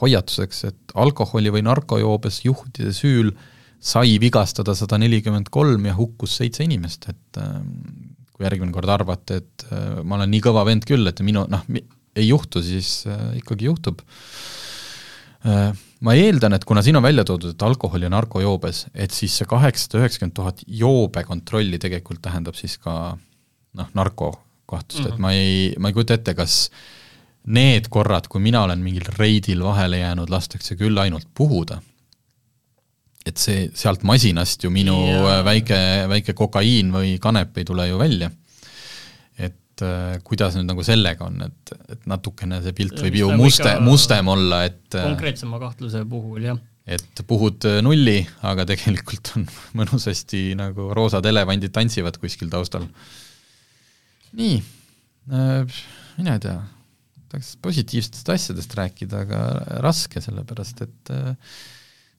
hoiatuseks, 0.00 0.64
et 0.70 0.94
alkoholi 0.98 1.52
või 1.54 1.64
narkojoobes 1.66 2.42
juhtide 2.46 2.92
süül 2.94 3.32
sai 3.84 4.16
vigastada 4.20 4.74
sada 4.76 4.98
nelikümmend 5.00 5.50
kolm 5.52 5.86
ja 5.88 5.94
hukkus 5.96 6.38
seitse 6.40 6.64
inimest, 6.64 7.08
et 7.12 7.40
ähm, 7.40 7.68
kui 8.34 8.46
järgmine 8.46 8.72
kord 8.74 8.90
arvate, 8.90 9.42
et 9.42 9.66
äh, 9.70 10.00
ma 10.02 10.18
olen 10.18 10.32
nii 10.32 10.44
kõva 10.44 10.64
vend 10.66 10.86
küll, 10.88 11.06
et 11.10 11.20
minu 11.26 11.44
noh, 11.50 11.66
ei 12.14 12.28
juhtu, 12.30 12.62
siis 12.64 13.02
äh, 13.10 13.34
ikkagi 13.42 13.68
juhtub. 13.68 14.00
Äh, 15.44 15.76
ma 16.04 16.16
eeldan, 16.16 16.56
et 16.56 16.64
kuna 16.66 16.82
siin 16.84 16.96
on 16.96 17.04
välja 17.04 17.26
toodud, 17.28 17.52
et 17.52 17.66
alkohol 17.66 18.06
ja 18.06 18.10
narkojoobes, 18.12 18.86
et 18.96 19.14
siis 19.14 19.36
see 19.36 19.48
kaheksasada 19.50 20.00
üheksakümmend 20.00 20.36
tuhat 20.38 20.64
joobekontrolli 20.80 21.78
tegelikult 21.82 22.24
tähendab 22.24 22.56
siis 22.58 22.78
ka 22.80 23.14
noh, 23.76 23.94
narkokahtlust 23.94 25.04
mm, 25.04 25.10
-hmm. 25.10 25.14
et 25.14 25.22
ma 25.22 25.36
ei, 25.36 25.72
ma 25.78 25.92
ei 25.92 25.96
kujuta 25.96 26.16
ette, 26.16 26.34
kas 26.38 26.70
äh, 26.70 27.03
need 27.44 27.88
korrad, 27.92 28.28
kui 28.30 28.40
mina 28.42 28.62
olen 28.64 28.80
mingil 28.84 29.08
reidil 29.18 29.64
vahele 29.64 30.00
jäänud, 30.00 30.30
lastakse 30.32 30.78
küll 30.80 30.98
ainult 31.00 31.28
puhuda. 31.34 31.80
et 33.24 33.40
see, 33.40 33.70
sealt 33.72 34.02
masinast 34.04 34.66
ju 34.66 34.68
minu 34.68 34.98
ja. 35.08 35.38
väike, 35.46 35.76
väike 36.12 36.34
kokaiin 36.36 36.90
või 36.92 37.14
kanep 37.16 37.56
ei 37.56 37.64
tule 37.64 37.86
ju 37.88 37.98
välja. 37.98 38.30
et 39.38 39.82
äh, 39.82 40.18
kuidas 40.24 40.56
nüüd 40.56 40.68
nagu 40.68 40.84
sellega 40.84 41.24
on, 41.24 41.40
et, 41.46 41.74
et 41.88 42.06
natukene 42.06 42.60
see 42.62 42.76
pilt 42.76 43.00
võib 43.00 43.16
ju 43.16 43.32
muste, 43.36 43.78
mustem 43.80 44.28
olla, 44.28 44.64
et 44.68 44.96
äh, 44.96 45.08
konkreetsema 45.08 45.60
kahtluse 45.60 46.04
puhul, 46.08 46.44
jah 46.50 46.60
et 46.84 47.24
puhud 47.28 47.64
äh, 47.64 47.80
nulli, 47.84 48.18
aga 48.44 48.66
tegelikult 48.68 49.32
on 49.36 49.48
mõnusasti 49.80 50.52
nagu 50.56 50.92
roosad 50.96 51.24
elevandid 51.28 51.72
tantsivad 51.72 52.20
kuskil 52.20 52.52
taustal. 52.52 52.88
nii 54.36 54.60
äh,, 55.32 55.82
mina 56.16 56.36
ei 56.36 56.44
tea 56.44 56.60
tahaks 57.34 57.54
positiivsetest 57.62 58.30
asjadest 58.30 58.74
rääkida, 58.78 59.24
aga 59.24 59.40
raske, 59.82 60.22
sellepärast 60.22 60.82
et 60.86 61.12
äh, 61.12 61.34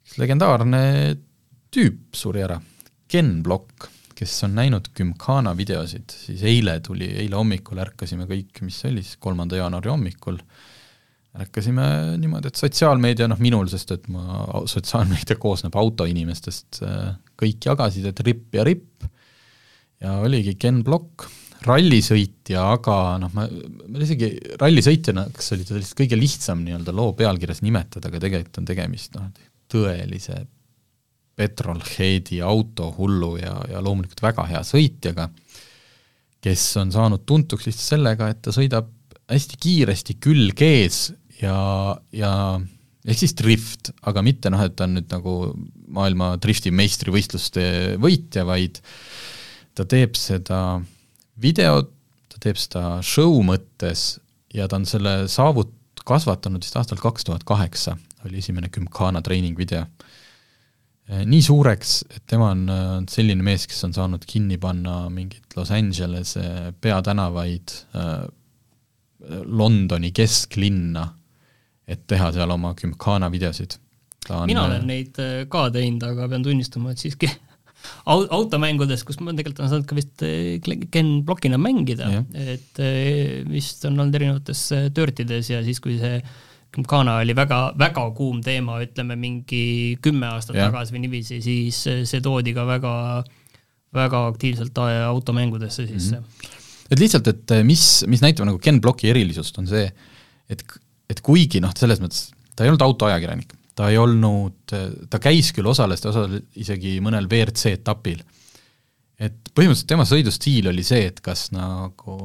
üks 0.04 0.17
legendaarne 0.19 0.82
tüüp 1.73 2.15
suri 2.15 2.43
ära, 2.45 2.60
Ken 3.08 3.39
Block, 3.43 3.88
kes 4.15 4.34
on 4.47 4.56
näinud 4.58 4.89
Gymkhana 4.95 5.56
videosid, 5.58 6.12
siis 6.12 6.43
eile 6.47 6.80
tuli, 6.84 7.08
eile 7.23 7.36
hommikul 7.38 7.80
ärkasime 7.84 8.28
kõik, 8.30 8.62
mis 8.63 8.80
see 8.82 8.91
oli 8.93 9.04
siis, 9.04 9.19
kolmanda 9.21 9.60
jaanuari 9.60 9.91
hommikul, 9.91 10.39
ärkasime 11.36 11.88
niimoodi, 12.19 12.51
et 12.51 12.60
sotsiaalmeedia, 12.60 13.28
noh 13.28 13.41
minul, 13.43 13.67
sest 13.71 13.91
et 13.97 14.08
ma, 14.12 14.43
sotsiaalmeedia 14.71 15.39
koosneb 15.39 15.75
autoinimestest, 15.80 16.84
äh, 16.84 17.15
kõik 17.39 17.71
jagasid, 17.71 18.08
et 18.12 18.23
ripp 18.28 18.56
ja 18.56 18.67
ripp, 18.67 19.08
ja 20.04 20.19
oligi 20.23 20.56
Ken 20.60 20.84
Block 20.84 21.28
rallisõitja, 21.65 22.63
aga 22.75 22.97
noh, 23.21 23.32
ma, 23.36 23.45
ma 23.47 24.04
isegi 24.04 24.32
rallisõitjana, 24.62 25.28
kas 25.36 25.54
oli 25.56 25.65
ta 25.67 25.78
lihtsalt 25.78 25.99
kõige 26.01 26.19
lihtsam 26.19 26.62
nii-öelda 26.65 26.93
loo 26.95 27.13
pealkirjas 27.17 27.63
nimetada, 27.65 28.10
aga 28.10 28.21
tegelikult 28.23 28.62
on 28.62 28.69
tegemist 28.69 29.17
noh, 29.17 29.32
tõelise 29.71 30.43
petrolheadi 31.36 32.39
autohullu 32.45 33.36
ja, 33.41 33.56
ja 33.73 33.82
loomulikult 33.84 34.21
väga 34.23 34.45
hea 34.54 34.62
sõitjaga, 34.67 35.28
kes 36.45 36.63
on 36.80 36.93
saanud 36.93 37.25
tuntuks 37.28 37.67
lihtsalt 37.67 37.95
sellega, 37.95 38.30
et 38.32 38.41
ta 38.45 38.54
sõidab 38.56 38.91
hästi 39.32 39.60
kiiresti 39.60 40.17
külg 40.21 40.62
ees 40.63 41.10
ja, 41.41 41.58
ja 42.13 42.32
ehk 43.06 43.19
siis 43.19 43.36
drift, 43.38 43.91
aga 44.08 44.23
mitte 44.25 44.51
noh, 44.54 44.63
et 44.65 44.75
ta 44.78 44.88
on 44.88 44.97
nüüd 44.99 45.10
nagu 45.12 45.36
maailma 45.95 46.36
drifti 46.41 46.71
meistrivõistluste 46.73 47.65
võitja, 48.01 48.45
vaid 48.47 48.80
ta 49.75 49.86
teeb 49.89 50.15
seda 50.17 50.60
videot, 51.41 51.91
ta 52.32 52.41
teeb 52.43 52.60
seda 52.60 53.00
show 53.06 53.39
mõttes 53.45 54.15
ja 54.56 54.67
ta 54.71 54.80
on 54.80 54.88
selle 54.89 55.26
saavut-, 55.32 55.74
kasvatanud 56.06 56.63
vist 56.63 56.78
aastal 56.80 57.02
kaks 57.02 57.28
tuhat 57.28 57.43
kaheksa, 57.48 57.95
oli 58.26 58.39
esimene 58.41 58.69
Gymkhana 58.74 59.21
treeningvideo. 59.26 59.86
Eh, 61.06 61.21
nii 61.30 61.41
suureks, 61.45 62.00
et 62.10 62.24
tema 62.30 62.52
on 62.56 63.10
selline 63.12 63.45
mees, 63.45 63.67
kes 63.69 63.84
on 63.86 63.93
saanud 63.93 64.26
kinni 64.30 64.58
panna 64.62 65.06
mingit 65.13 65.54
Los 65.58 65.71
Angelese 65.76 66.74
peatänavaid, 66.82 67.76
eh, 67.93 68.26
Londoni 69.45 70.12
kesklinna, 70.13 71.08
et 71.88 72.06
teha 72.08 72.32
seal 72.34 72.52
oma 72.54 72.74
Gymkhana 72.78 73.32
videosid. 73.32 73.80
mina 74.45 74.63
olen 74.65 74.88
neid 74.89 75.17
ka 75.50 75.67
teinud, 75.69 76.02
aga 76.04 76.28
pean 76.30 76.43
tunnistama, 76.43 76.91
et 76.91 76.98
siiski 76.98 77.30
au-, 78.06 78.26
automängudes, 78.38 79.04
kus 79.08 79.19
ma 79.21 79.34
tegelikult 79.34 79.62
olen 79.63 79.71
saanud 79.74 79.88
ka 79.89 79.98
vist 79.98 80.26
äh, 80.26 80.88
Ken 80.91 81.13
Blockina 81.28 81.60
mängida, 81.62 82.10
et 82.34 82.82
äh, 82.84 83.45
vist 83.50 83.86
on 83.89 84.00
olnud 84.00 84.17
erinevates 84.19 84.67
Dirtides 84.95 85.52
ja 85.54 85.62
siis, 85.65 85.82
kui 85.84 85.98
see 86.02 86.19
Gymkhana 86.76 87.19
oli 87.24 87.36
väga, 87.38 87.60
väga 87.80 88.04
kuum 88.17 88.41
teema, 88.43 88.82
ütleme 88.84 89.15
mingi 89.19 89.95
kümme 90.04 90.28
aastat 90.34 90.58
ja. 90.60 90.67
tagasi 90.67 90.95
või 90.95 91.06
niiviisi, 91.06 91.39
siis 91.43 91.80
see 91.86 92.24
toodi 92.24 92.52
ka 92.56 92.65
väga, 92.67 92.93
väga 93.95 94.26
aktiivselt 94.34 94.82
automängudesse 94.84 95.88
sisse 95.88 96.19
mm. 96.19 96.24
-hmm. 96.24 96.63
et 96.91 97.00
lihtsalt, 97.00 97.30
et 97.32 97.56
mis, 97.63 97.86
mis 98.12 98.24
näitab 98.26 98.50
nagu 98.50 98.60
Ken 98.60 98.82
Blocki 98.84 99.10
erilisust, 99.13 99.58
on 99.62 99.71
see, 99.71 99.88
et, 100.52 100.65
et 101.10 101.21
kuigi 101.24 101.63
noh, 101.63 101.71
selles 101.78 102.04
mõttes 102.04 102.28
ta 102.56 102.65
ei 102.65 102.71
olnud 102.71 102.84
autoajakirjanik, 102.84 103.56
ta 103.75 103.89
ei 103.91 103.99
olnud, 103.99 104.73
ta 105.11 105.19
käis 105.19 105.51
küll, 105.55 105.67
osales, 105.67 106.01
ta 106.01 106.11
osales 106.13 106.45
isegi 106.61 106.97
mõnel 107.03 107.27
WRC 107.27 107.75
etapil, 107.75 108.21
et 109.19 109.51
põhimõtteliselt 109.55 109.89
tema 109.91 110.05
sõidustiil 110.07 110.69
oli 110.71 110.83
see, 110.83 111.09
et 111.11 111.21
kas 111.23 111.49
nagu 111.55 112.17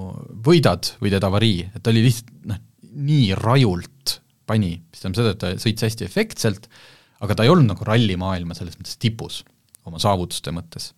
võidad 0.47 0.93
või 1.03 1.13
teed 1.13 1.27
avarii, 1.27 1.65
et 1.71 1.83
ta 1.83 1.93
oli 1.93 2.05
lihtsalt 2.07 2.33
noh, 2.51 2.63
nii 2.91 3.35
rajult 3.39 4.21
pani, 4.51 4.77
mis 4.83 5.03
tähendab 5.03 5.21
seda, 5.21 5.35
et 5.35 5.43
ta 5.43 5.53
sõits 5.63 5.87
hästi 5.87 6.07
efektselt, 6.07 6.67
aga 7.23 7.37
ta 7.37 7.47
ei 7.47 7.53
olnud 7.53 7.71
nagu 7.71 7.87
rallimaailma 7.87 8.57
selles 8.57 8.79
mõttes 8.79 8.99
tipus 9.01 9.43
oma 9.87 10.01
saavutuste 10.03 10.53
mõttes. 10.55 10.91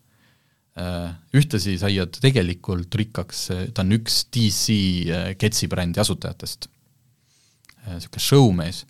Äh, 0.80 1.10
ühtlasi 1.36 1.76
sai 1.80 1.98
ta 2.00 2.22
tegelikult 2.24 2.94
rikkaks, 2.96 3.42
ta 3.76 3.84
on 3.84 3.92
üks 3.98 4.22
DC 4.32 5.36
Ketsi 5.36 5.66
äh, 5.68 5.72
brändi 5.72 6.00
asutajatest, 6.00 6.70
niisugune 7.90 8.22
äh, 8.22 8.24
showmees, 8.24 8.82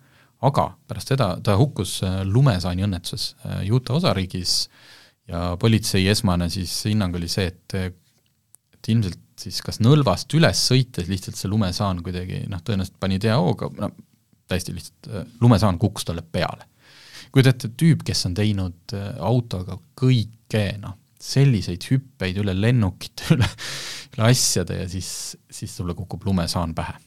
aga 0.43 0.67
pärast 0.87 1.13
seda 1.13 1.33
ta 1.43 1.55
hukkus 1.59 2.01
lumesaani 2.27 2.83
õnnetuses 2.83 3.33
Utah 3.71 3.95
osariigis 3.99 4.67
ja 5.31 5.53
politsei 5.59 6.07
esmane 6.11 6.49
siis 6.51 6.73
hinnang 6.89 7.15
oli 7.15 7.29
see, 7.31 7.47
et 7.47 7.77
et 8.83 8.89
ilmselt 8.91 9.21
siis 9.39 9.61
kas 9.65 9.79
nõlvast 9.83 10.33
üles 10.37 10.59
sõites 10.69 11.07
lihtsalt 11.09 11.39
see 11.39 11.51
lumesaan 11.51 12.01
kuidagi 12.05 12.43
noh, 12.51 12.61
tõenäoliselt 12.65 12.99
pani 13.01 13.19
tea 13.21 13.37
hooga, 13.39 13.69
no 13.79 13.89
täiesti 14.51 14.75
lihtsalt, 14.75 15.09
äh, 15.09 15.25
lumesaan 15.41 15.79
kukkus 15.79 16.05
talle 16.05 16.21
peale. 16.21 16.69
kujutate, 17.33 17.71
tüüp, 17.79 18.03
kes 18.05 18.27
on 18.29 18.35
teinud 18.37 18.93
äh, 18.93 19.07
autoga 19.25 19.79
kõike, 19.97 20.65
noh, 20.81 20.99
selliseid 21.23 21.87
hüppeid 21.89 22.37
üle 22.43 22.53
lennukite, 22.53 23.29
üle, 23.37 23.47
üle 24.13 24.29
asjade 24.29 24.83
ja 24.83 24.89
siis, 24.89 25.09
siis 25.49 25.75
sulle 25.75 25.95
kukub 25.97 26.25
lumesaan 26.27 26.75
pähe. 26.77 26.99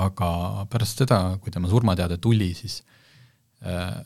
Aga 0.00 0.28
pärast 0.70 1.04
seda, 1.04 1.20
kui 1.42 1.54
tema 1.54 1.70
surmateade 1.70 2.18
tuli, 2.22 2.52
siis 2.58 2.80
äh, 3.62 4.00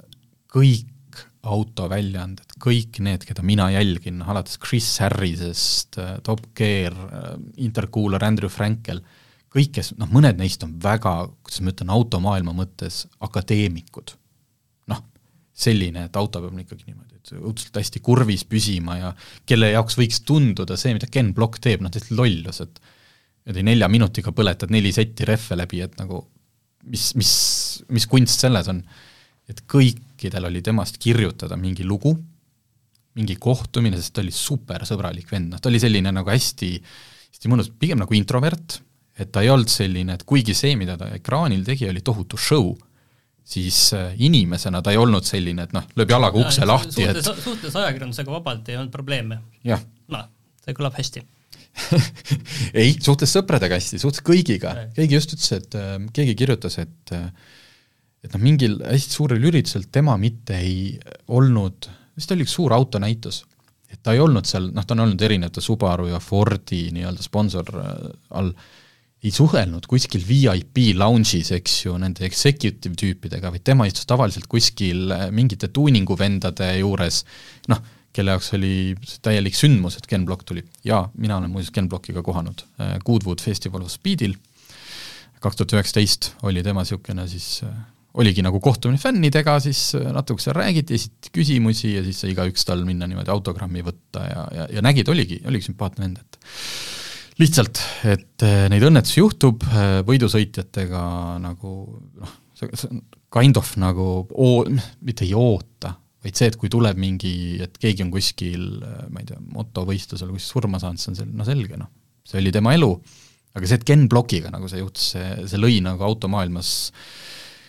kõik 0.53 1.23
autoväljaanded, 1.49 2.59
kõik 2.61 2.99
need, 3.05 3.25
keda 3.25 3.45
mina 3.47 3.71
jälgin, 3.73 4.21
alates 4.27 4.59
Chris 4.61 4.89
Harrisest, 5.01 5.97
Top 6.27 6.43
Gear, 6.59 6.95
Intercooler, 7.57 8.25
Andrew 8.27 8.51
Frankel 8.53 9.01
äh,, 9.01 9.17
kõik, 9.53 9.73
kes 9.79 9.93
noh, 9.99 10.09
mõned 10.13 10.39
neist 10.41 10.65
on 10.67 10.77
väga, 10.83 11.13
kuidas 11.45 11.63
ma 11.65 11.73
ütlen, 11.73 11.93
automaailma 11.95 12.55
mõttes 12.57 13.05
akadeemikud. 13.25 14.15
noh, 14.89 15.03
selline, 15.53 16.07
et 16.09 16.17
auto 16.17 16.41
peab 16.41 16.61
ikkagi 16.63 16.87
niimoodi, 16.87 17.19
et 17.19 17.33
õudselt 17.37 17.77
hästi 17.77 18.01
kurvis 18.05 18.45
püsima 18.49 18.97
ja 18.97 19.11
kelle 19.49 19.73
jaoks 19.73 19.99
võiks 19.99 20.23
tunduda 20.25 20.79
see, 20.81 20.95
mida 20.97 21.11
Ken 21.11 21.35
Block 21.37 21.61
teeb, 21.61 21.83
noh 21.83 21.93
täiesti 21.93 22.17
lollus, 22.17 22.63
et 22.65 22.81
niimoodi 23.49 23.65
nelja 23.65 23.89
minutiga 23.89 24.33
põletad 24.37 24.73
neli 24.75 24.93
setti 24.93 25.25
rehve 25.29 25.57
läbi, 25.57 25.81
et 25.85 25.95
nagu 26.01 26.21
mis, 26.89 27.11
mis, 27.17 27.33
mis 27.89 28.07
kunst 28.07 28.45
selles 28.45 28.69
on, 28.69 28.83
et 29.49 29.63
kõikidel 29.65 30.51
oli 30.51 30.61
temast 30.65 31.01
kirjutada 31.01 31.57
mingi 31.57 31.87
lugu, 31.87 32.13
mingi 33.19 33.39
kohtumine, 33.41 33.97
sest 33.97 34.15
ta 34.15 34.23
oli 34.23 34.35
supersõbralik 34.35 35.33
vend, 35.33 35.55
noh 35.55 35.63
ta 35.63 35.73
oli 35.73 35.81
selline 35.81 36.13
nagu 36.13 36.29
hästi, 36.29 36.75
hästi 37.33 37.51
mõnus, 37.51 37.73
pigem 37.73 38.05
nagu 38.05 38.15
introvert 38.15 38.83
et 39.19 39.33
ta 39.35 39.43
ei 39.43 39.51
olnud 39.51 39.71
selline, 39.71 40.15
et 40.15 40.23
kuigi 40.29 40.55
see, 40.55 40.77
mida 40.79 40.95
ta 40.99 41.09
ekraanil 41.17 41.65
tegi, 41.67 41.89
oli 41.91 42.05
tohutu 42.07 42.39
show, 42.39 42.71
siis 43.49 43.89
äh, 43.97 44.13
inimesena 44.23 44.83
ta 44.85 44.93
ei 44.95 45.01
olnud 45.01 45.27
selline, 45.27 45.67
et 45.67 45.75
noh, 45.75 45.89
lööb 45.99 46.13
jalaga 46.15 46.39
ukse 46.39 46.63
ja, 46.63 46.69
lahti, 46.71 47.09
et 47.09 47.19
suhtes 47.25 47.75
ajakirjandusega 47.75 48.31
vabalt 48.37 48.69
ei 48.71 48.79
olnud 48.79 48.95
probleeme. 48.95 49.41
noh, 50.15 50.29
see 50.63 50.77
kõlab 50.77 51.01
hästi 51.01 51.25
ei, 52.81 52.97
suhtes 53.03 53.33
sõpradega 53.35 53.79
hästi, 53.79 54.01
suhtes 54.03 54.25
kõigiga, 54.27 54.75
keegi 54.97 55.19
just 55.19 55.37
ütles, 55.37 55.53
et 55.59 55.79
äh, 55.79 55.95
keegi 56.15 56.37
kirjutas, 56.39 56.79
et 56.83 57.15
äh, 57.17 57.31
et 58.25 58.35
noh, 58.35 58.43
mingil 58.43 58.81
hästi 58.83 59.15
suurel 59.15 59.45
üritusel 59.51 59.87
tema 59.95 60.17
mitte 60.21 60.59
ei 60.59 60.97
olnud, 61.35 61.87
vist 62.19 62.35
oli 62.35 62.47
üks 62.47 62.57
suur 62.59 62.75
autonäitus, 62.75 63.45
et 63.89 64.01
ta 64.03 64.15
ei 64.15 64.23
olnud 64.23 64.49
seal, 64.49 64.73
noh, 64.75 64.85
ta 64.85 64.97
on 64.97 65.07
olnud 65.07 65.23
erinevate 65.23 65.63
Subaru 65.65 66.11
ja 66.11 66.21
Fordi 66.23 66.89
nii-öelda 66.97 67.25
sponsor 67.25 67.71
äh, 67.79 67.95
all 68.41 68.53
ei 69.19 69.33
suhelnud 69.35 69.89
kuskil 69.91 70.23
VIP 70.23 70.93
lounge'is, 70.95 71.51
eks 71.57 71.81
ju, 71.89 71.97
nende 71.99 72.23
executive 72.27 72.95
tüüpidega, 72.99 73.51
vaid 73.51 73.65
tema 73.67 73.89
istus 73.89 74.07
tavaliselt 74.07 74.47
kuskil 74.51 75.15
äh, 75.15 75.29
mingite 75.35 75.71
tuuninguvendade 75.75 76.71
juures, 76.79 77.25
noh, 77.73 77.83
kelle 78.17 78.35
jaoks 78.35 78.53
oli 78.57 78.73
täielik 79.25 79.57
sündmus, 79.57 79.99
et 79.99 80.09
Ken 80.11 80.25
Block 80.27 80.47
tuli. 80.49 80.65
jaa, 80.85 81.05
mina 81.17 81.37
olen 81.39 81.53
muuseas 81.53 81.75
Ken 81.75 81.89
Blockiga 81.89 82.23
kohanud 82.25 82.65
äh, 82.81 82.97
Goodwood 83.05 83.43
Festival 83.45 83.85
of 83.85 83.93
Speedil, 83.93 84.35
kaks 85.43 85.59
tuhat 85.61 85.77
üheksateist 85.77 86.33
oli 86.49 86.65
tema 86.67 86.85
niisugune 86.85 87.29
siis, 87.31 87.63
äh, 87.67 87.75
oligi 88.19 88.43
nagu 88.43 88.61
kohtumine 88.65 88.99
fännidega, 88.99 89.59
siis 89.63 89.93
natuke 90.15 90.43
seal 90.43 90.57
räägiti, 90.59 90.97
esitati 90.99 91.35
küsimusi 91.37 91.93
ja 91.95 92.03
siis 92.07 92.25
sai 92.25 92.33
igaüks 92.35 92.67
tal 92.67 92.83
minna 92.89 93.07
niimoodi 93.11 93.33
autogrammi 93.35 93.85
võtta 93.87 94.25
ja, 94.27 94.49
ja, 94.57 94.67
ja 94.79 94.85
nägid, 94.85 95.11
oligi, 95.13 95.43
oligi 95.47 95.69
sümpaatne 95.69 96.07
vend, 96.07 96.25
et 96.25 96.41
lihtsalt, 97.39 97.79
et 98.09 98.47
neid 98.73 98.83
õnnetusi 98.89 99.21
juhtub, 99.21 99.63
võidusõitjatega 100.09 101.03
nagu 101.45 101.71
noh, 102.19 102.33
see 102.59 102.91
on 102.91 103.05
kind 103.31 103.61
of 103.61 103.71
nagu 103.79 104.09
oo-, 104.35 104.67
mitte 105.05 105.27
ei 105.27 105.35
oota, 105.37 105.95
vaid 106.25 106.39
see, 106.39 106.51
et 106.51 106.59
kui 106.59 106.71
tuleb 106.73 106.99
mingi, 106.99 107.33
et 107.63 107.79
keegi 107.79 108.05
on 108.05 108.13
kuskil, 108.15 108.67
eh, 108.83 109.07
ma 109.13 109.23
ei 109.23 109.31
tea, 109.31 109.39
motovõistlusel 109.55 110.33
kuskil 110.35 110.59
surma 110.59 110.83
saanud, 110.83 111.03
see 111.03 111.13
on 111.13 111.19
sel-, 111.21 111.33
no 111.41 111.47
selge, 111.47 111.79
noh, 111.81 111.91
see 112.27 112.41
oli 112.43 112.53
tema 112.55 112.75
elu, 112.77 112.91
aga 113.55 113.71
see, 113.71 113.81
et 113.81 113.89
Ken 113.89 114.07
Blockiga 114.11 114.53
nagu 114.55 114.71
see 114.71 114.83
juhtus, 114.83 115.13
see, 115.15 115.33
see 115.51 115.61
lõi 115.61 115.81
nagu 115.85 116.05
automaailmas 116.09 116.75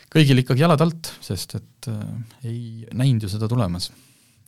kõigil 0.09 0.41
ikkagi 0.41 0.65
jalad 0.65 0.81
alt, 0.81 1.13
sest 1.23 1.59
et 1.59 1.89
äh, 1.93 2.05
ei 2.49 2.62
näinud 2.97 3.27
ju 3.27 3.33
seda 3.35 3.49
tulemas 3.51 3.91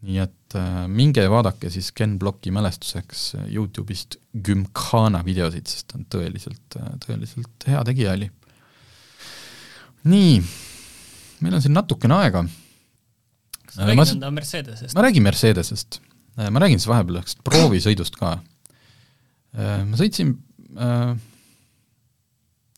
nii 0.01 0.17
et 0.23 0.55
äh, 0.57 0.85
minge 0.89 1.23
vaadake 1.29 1.69
siis 1.73 1.91
Ken 1.93 2.17
Blocki 2.19 2.51
mälestuseks 2.53 3.25
äh, 3.37 3.45
Youtube'ist 3.53 4.17
Gymkhana 4.33 5.21
videosid, 5.25 5.69
sest 5.69 5.91
ta 5.91 5.99
on 5.99 6.07
tõeliselt, 6.09 6.77
äh, 6.79 6.95
tõeliselt 7.05 7.67
hea 7.69 7.83
tegija 7.85 8.15
oli. 8.17 8.31
nii, 10.09 10.39
meil 11.45 11.57
on 11.57 11.61
siin 11.61 11.77
natukene 11.77 12.17
aega. 12.17 12.43
Kas 13.71 13.79
sa 13.79 13.88
räägid 13.88 14.13
enda 14.17 14.31
Mercedesest? 14.36 14.95
ma 14.97 15.05
räägin 15.07 15.27
Mercedesest. 15.27 15.99
ma 16.38 16.63
räägin 16.63 16.79
siis 16.79 16.91
vahepeal 16.91 17.21
ühest 17.21 17.43
proovisõidust 17.47 18.19
ka. 18.19 18.38
ma 19.55 19.99
sõitsin 19.99 20.36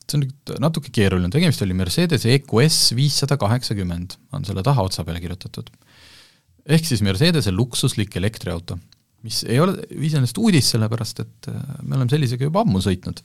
see 0.04 0.18
on 0.18 0.26
nüüd 0.26 0.58
natuke 0.62 0.92
keeruline, 0.94 1.30
tegemist 1.34 1.62
oli 1.66 1.76
Mercedes 1.78 2.26
EQS 2.30 2.92
viissada 2.98 3.38
kaheksakümmend, 3.42 4.18
on 4.36 4.46
selle 4.46 4.62
tahaotsa 4.66 5.06
peale 5.08 5.22
kirjutatud 5.24 5.72
ehk 6.66 6.88
siis 6.88 7.04
Mercedese 7.04 7.52
luksuslik 7.52 8.16
elektriauto, 8.20 8.78
mis 9.26 9.44
ei 9.48 9.60
ole 9.64 9.84
iseenesest 9.92 10.40
uudis, 10.40 10.70
sellepärast 10.74 11.24
et 11.24 11.52
äh, 11.52 11.60
me 11.84 11.98
oleme 11.98 12.12
sellisega 12.12 12.48
juba 12.48 12.64
ammu 12.64 12.82
sõitnud, 12.84 13.20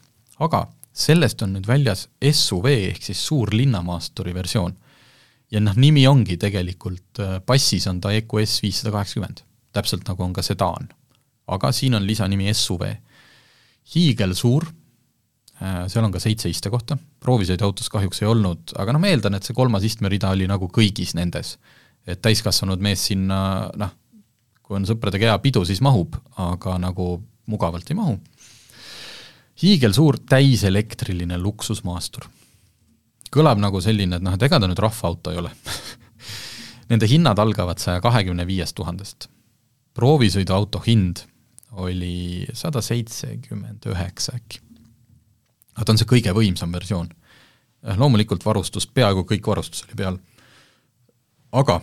aga 0.45 0.67
sellest 0.99 1.43
on 1.47 1.55
nüüd 1.57 1.69
väljas 1.69 2.07
SUV 2.19 2.71
ehk 2.75 3.05
siis 3.07 3.21
suur 3.29 3.53
linnamaasturi 3.55 4.35
versioon. 4.35 4.75
Ja 5.51 5.61
noh, 5.65 5.77
nimi 5.77 6.07
ongi 6.09 6.37
tegelikult, 6.41 7.21
äh, 7.25 7.39
passis 7.47 7.87
on 7.91 8.01
ta 8.01 8.13
EQS 8.17 8.63
viissada 8.65 8.93
kaheksakümmend, 8.95 9.45
täpselt 9.73 10.09
nagu 10.09 10.25
on 10.25 10.33
ka 10.33 10.43
sedaan. 10.43 10.89
aga 11.49 11.73
siin 11.73 11.95
on 11.95 12.07
lisanimi 12.07 12.53
SUV. 12.53 12.95
hiigelsuur, 13.95 14.67
äh, 15.63 15.89
seal 15.89 16.05
on 16.05 16.13
ka 16.13 16.21
seitse 16.21 16.49
istekohta, 16.49 16.99
proovisõiduautos 17.21 17.89
kahjuks 17.89 18.23
ei 18.23 18.29
olnud, 18.29 18.73
aga 18.77 18.93
noh, 18.93 19.01
ma 19.01 19.09
eeldan, 19.09 19.35
et 19.35 19.45
see 19.45 19.55
kolmas 19.55 19.85
istmerida 19.85 20.31
oli 20.31 20.47
nagu 20.47 20.69
kõigis 20.69 21.15
nendes 21.15 21.57
et 22.09 22.21
täiskasvanud 22.25 22.81
mees 22.83 23.05
sinna 23.11 23.41
noh, 23.79 23.93
kui 24.65 24.79
on 24.79 24.87
sõpradega 24.89 25.31
hea 25.31 25.39
pidu, 25.45 25.65
siis 25.69 25.81
mahub, 25.85 26.17
aga 26.41 26.77
nagu 26.81 27.19
mugavalt 27.49 27.89
ei 27.91 27.99
mahu. 27.99 28.19
hiigelsuur 29.59 30.21
täiselektriline 30.29 31.39
luksusmaastur. 31.43 32.29
Kõlab 33.35 33.61
nagu 33.63 33.81
selline, 33.85 34.19
et 34.19 34.25
noh, 34.25 34.37
et 34.37 34.45
ega 34.47 34.61
ta 34.61 34.69
nüüd 34.71 34.81
rahvaauto 34.83 35.33
ei 35.35 35.41
ole 35.43 35.53
Nende 36.89 37.05
hinnad 37.05 37.37
algavad 37.39 37.81
saja 37.83 38.01
kahekümne 38.01 38.47
viiest 38.49 38.77
tuhandest. 38.79 39.29
proovisõiduauto 39.95 40.81
hind 40.87 41.21
oli 41.85 42.47
sada 42.57 42.81
seitsekümmend 42.81 43.85
üheksa 43.93 44.39
äkki. 44.39 44.61
aga 45.77 45.85
ta 45.85 45.93
on 45.93 45.99
see 46.01 46.09
kõige 46.09 46.33
võimsam 46.33 46.73
versioon. 46.73 47.09
loomulikult 47.97 48.45
varustus, 48.45 48.87
peaaegu 48.87 49.27
kõik 49.29 49.47
varustus 49.47 49.85
oli 49.85 49.95
peal 49.95 50.19
aga 51.53 51.79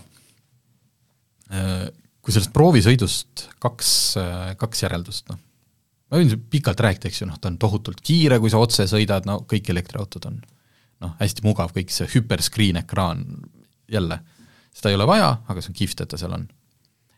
äh, 1.53 1.88
kui 2.21 2.34
sellest 2.34 2.53
proovisõidust 2.55 3.47
kaks, 3.62 3.91
äh, 4.21 4.51
kaks 4.60 4.84
järeldust, 4.86 5.29
noh, 5.29 5.39
ma 6.10 6.21
võin 6.21 6.34
pikalt 6.51 6.81
rääkida, 6.86 7.10
eks 7.10 7.23
ju, 7.23 7.29
noh, 7.29 7.39
ta 7.41 7.51
on 7.51 7.60
tohutult 7.62 8.01
kiire, 8.05 8.39
kui 8.41 8.51
sa 8.53 8.62
otse 8.62 8.88
sõidad, 8.89 9.27
no 9.29 9.41
kõik 9.49 9.71
elektriautod 9.73 10.29
on 10.29 10.41
noh, 11.06 11.15
hästi 11.22 11.46
mugav, 11.46 11.74
kõik 11.76 11.94
see 11.94 12.10
hüperscreen 12.15 12.82
ekraan, 12.82 13.24
jälle, 13.91 14.20
seda 14.76 14.91
ei 14.91 15.00
ole 15.00 15.08
vaja, 15.10 15.32
aga 15.48 15.63
see 15.63 15.72
on 15.72 15.80
kihvt, 15.80 16.04
et 16.04 16.12
ta 16.12 16.20
seal 16.20 16.36
on. 16.36 16.48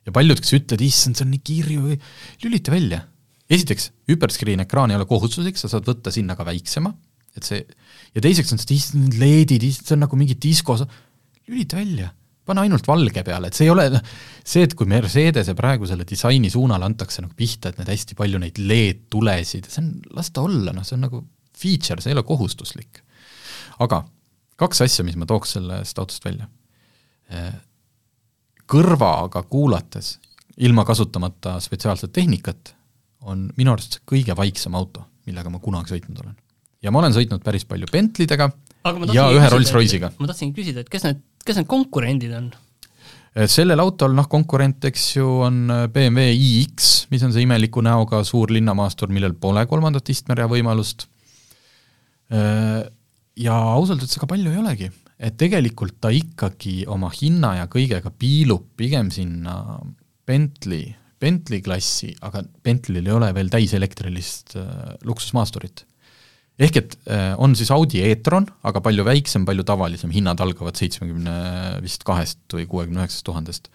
ja 0.07 0.13
paljud, 0.15 0.39
kes 0.43 0.53
ütlevad, 0.59 0.83
issand, 0.85 1.17
see 1.17 1.25
on 1.25 1.33
nii 1.33 1.43
kirju, 1.47 1.97
lülita 2.43 2.75
välja. 2.75 3.01
esiteks, 3.49 3.91
hüperscreen 4.11 4.63
ekraan 4.65 4.91
ei 4.91 4.99
ole 4.99 5.07
kohustuslik, 5.09 5.59
sa 5.59 5.71
saad 5.71 5.87
võtta 5.87 6.13
sinna 6.13 6.35
ka 6.35 6.45
väiksema, 6.47 6.93
et 7.37 7.47
see, 7.47 7.63
ja 8.15 8.23
teiseks 8.23 8.53
on 8.53 8.61
see, 8.61 8.75
issand, 8.75 9.17
LED-id, 9.19 9.67
see 9.71 9.95
on 9.95 10.03
nagu 10.05 10.19
mingi 10.19 10.37
disko, 10.41 10.77
lülita 11.47 11.79
välja 11.79 12.11
pane 12.47 12.63
ainult 12.63 12.87
valge 12.87 13.23
peale, 13.27 13.49
et 13.49 13.57
see 13.57 13.67
ei 13.67 13.73
ole 13.73 13.87
noh, 13.91 14.03
see, 14.47 14.63
et 14.63 14.75
kui 14.77 14.87
Mercedese 14.89 15.55
praegusele 15.57 16.05
disaini 16.07 16.51
suunale 16.53 16.87
antakse 16.87 17.23
nagu 17.23 17.35
pihta, 17.37 17.71
et 17.71 17.81
need 17.81 17.91
hästi 17.91 18.15
palju 18.19 18.39
neid 18.41 18.61
LED-tulesid, 18.61 19.67
see 19.71 19.83
on, 19.83 19.91
las 20.15 20.31
ta 20.31 20.45
olla, 20.47 20.73
noh, 20.75 20.85
see 20.87 20.95
on 20.97 21.03
nagu 21.07 21.23
feature, 21.57 21.99
see 22.03 22.13
ei 22.13 22.17
ole 22.17 22.25
kohustuslik. 22.27 23.01
Aga 23.83 24.03
kaks 24.57 24.81
asja, 24.85 25.05
mis 25.05 25.17
ma 25.19 25.27
tooks 25.29 25.55
sellest 25.57 25.99
autost 26.01 26.25
välja. 26.25 26.47
Kõrvaga 28.67 29.43
kuulates, 29.47 30.17
ilma 30.57 30.85
kasutamata 30.87 31.57
spetsiaalset 31.63 32.11
tehnikat, 32.15 32.73
on 33.27 33.47
minu 33.57 33.73
arust 33.73 34.01
kõige 34.07 34.35
vaiksem 34.37 34.75
auto, 34.77 35.05
millega 35.27 35.51
ma 35.51 35.59
kunagi 35.59 35.95
sõitnud 35.95 36.23
olen. 36.23 36.35
ja 36.81 36.91
ma 36.91 36.99
olen 36.99 37.13
sõitnud 37.13 37.43
päris 37.43 37.65
palju 37.65 37.87
Bentlidega 37.91 38.51
ja 39.13 39.29
ühe 39.33 39.49
Rolls-Royce'iga. 39.51 40.11
ma 40.19 40.29
tahtsingi 40.29 40.55
küsida, 40.55 40.85
et 40.85 40.89
kes 40.89 41.03
need 41.03 41.23
kes 41.47 41.61
need 41.61 41.69
konkurendid 41.69 42.33
on? 42.37 42.49
sellel 43.47 43.77
autol 43.83 44.15
noh, 44.17 44.25
konkurent, 44.31 44.87
eks 44.89 45.03
ju, 45.19 45.27
on 45.45 45.67
BMW 45.93 46.31
iX, 46.33 46.87
mis 47.11 47.21
on 47.21 47.33
see 47.35 47.43
imeliku 47.45 47.83
näoga 47.85 48.23
suur 48.25 48.49
linnamaastur, 48.55 49.11
millel 49.13 49.35
pole 49.37 49.61
kolmandat 49.69 50.09
istmerea 50.09 50.47
võimalust. 50.49 51.05
Ja 53.37 53.57
ausalt 53.75 54.01
öeldes 54.01 54.17
ega 54.17 54.29
palju 54.29 54.53
ei 54.53 54.61
olegi, 54.61 54.87
et 55.21 55.35
tegelikult 55.37 55.99
ta 56.01 56.09
ikkagi 56.13 56.79
oma 56.89 57.11
hinna 57.13 57.53
ja 57.59 57.67
kõigega 57.69 58.09
piilub 58.13 58.71
pigem 58.79 59.11
sinna 59.13 59.77
Bentley, 60.27 60.89
Bentley 61.21 61.61
klassi, 61.65 62.11
aga 62.25 62.43
Bentley'l 62.65 63.05
ei 63.05 63.13
ole 63.13 63.29
veel 63.37 63.51
täiselektrilist 63.53 64.57
äh, 64.57 64.97
luksusmaasturit 65.05 65.85
ehk 66.57 66.79
et 66.81 66.95
äh, 67.13 67.33
on 67.41 67.53
siis 67.57 67.69
Audi 67.73 68.01
e-tron, 68.05 68.47
aga 68.65 68.81
palju 68.83 69.05
väiksem, 69.05 69.45
palju 69.47 69.65
tavalisem, 69.67 70.11
hinnad 70.13 70.41
algavad 70.43 70.77
seitsmekümne 70.79 71.37
vist 71.83 72.05
kahest 72.07 72.41
või 72.53 72.65
kuuekümne 72.69 73.03
üheksast 73.03 73.25
tuhandest. 73.27 73.69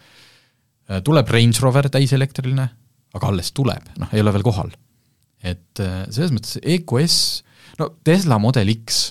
Äh, 0.90 1.03
tuleb 1.07 1.31
Range 1.31 1.62
Rover 1.62 1.88
täiselektriline, 1.92 2.68
aga 3.14 3.31
alles 3.31 3.53
tuleb, 3.55 3.87
noh, 4.03 4.11
ei 4.12 4.22
ole 4.25 4.35
veel 4.35 4.46
kohal. 4.46 4.75
et 5.42 5.81
äh, 5.83 6.05
selles 6.11 6.31
mõttes 6.35 6.59
EQS, 6.62 7.16
no 7.81 7.88
Tesla 8.07 8.38
Model 8.38 8.68
X, 8.75 9.09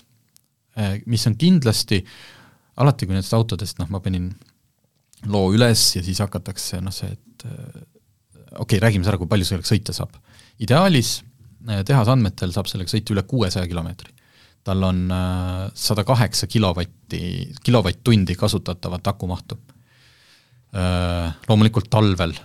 mis 1.06 1.28
on 1.28 1.36
kindlasti, 1.36 2.00
alati 2.82 3.08
kui 3.08 3.18
nendest 3.18 3.36
autodest, 3.36 3.80
noh, 3.82 3.90
ma 3.92 4.00
panin 4.04 4.30
loo 5.32 5.52
üles 5.54 5.82
ja 5.98 6.04
siis 6.06 6.22
hakatakse 6.24 6.80
noh, 6.82 6.94
see, 6.96 7.12
et 7.12 7.44
okei 7.46 8.56
okay,, 8.64 8.80
räägime 8.80 9.04
siis 9.04 9.12
ära, 9.12 9.20
kui 9.22 9.30
palju 9.30 9.50
sellega 9.50 9.68
sõita 9.68 9.96
saab. 9.96 10.16
ideaalis 10.64 11.20
Eh, 11.70 11.84
tehase 11.86 12.10
andmetel 12.14 12.54
saab 12.56 12.70
sellega 12.70 12.90
sõita 12.90 13.14
üle 13.14 13.24
kuuesaja 13.30 13.70
kilomeetri. 13.70 14.14
tal 14.62 14.84
on 14.86 15.08
sada 15.74 16.04
kaheksa 16.06 16.46
kilovatti, 16.46 17.50
kilovatt-tundi 17.66 18.36
kasutatavat 18.38 19.08
akumahtu. 19.10 19.58
Loomulikult 21.48 21.90
talvel 21.90 22.36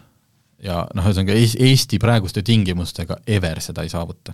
ja 0.65 0.79
noh, 0.97 1.05
ühesõnaga 1.05 1.37
Eesti 1.37 1.99
praeguste 2.01 2.41
tingimustega 2.43 3.19
ever 3.27 3.61
seda 3.61 3.85
ei 3.85 3.93
saavuta. 3.93 4.33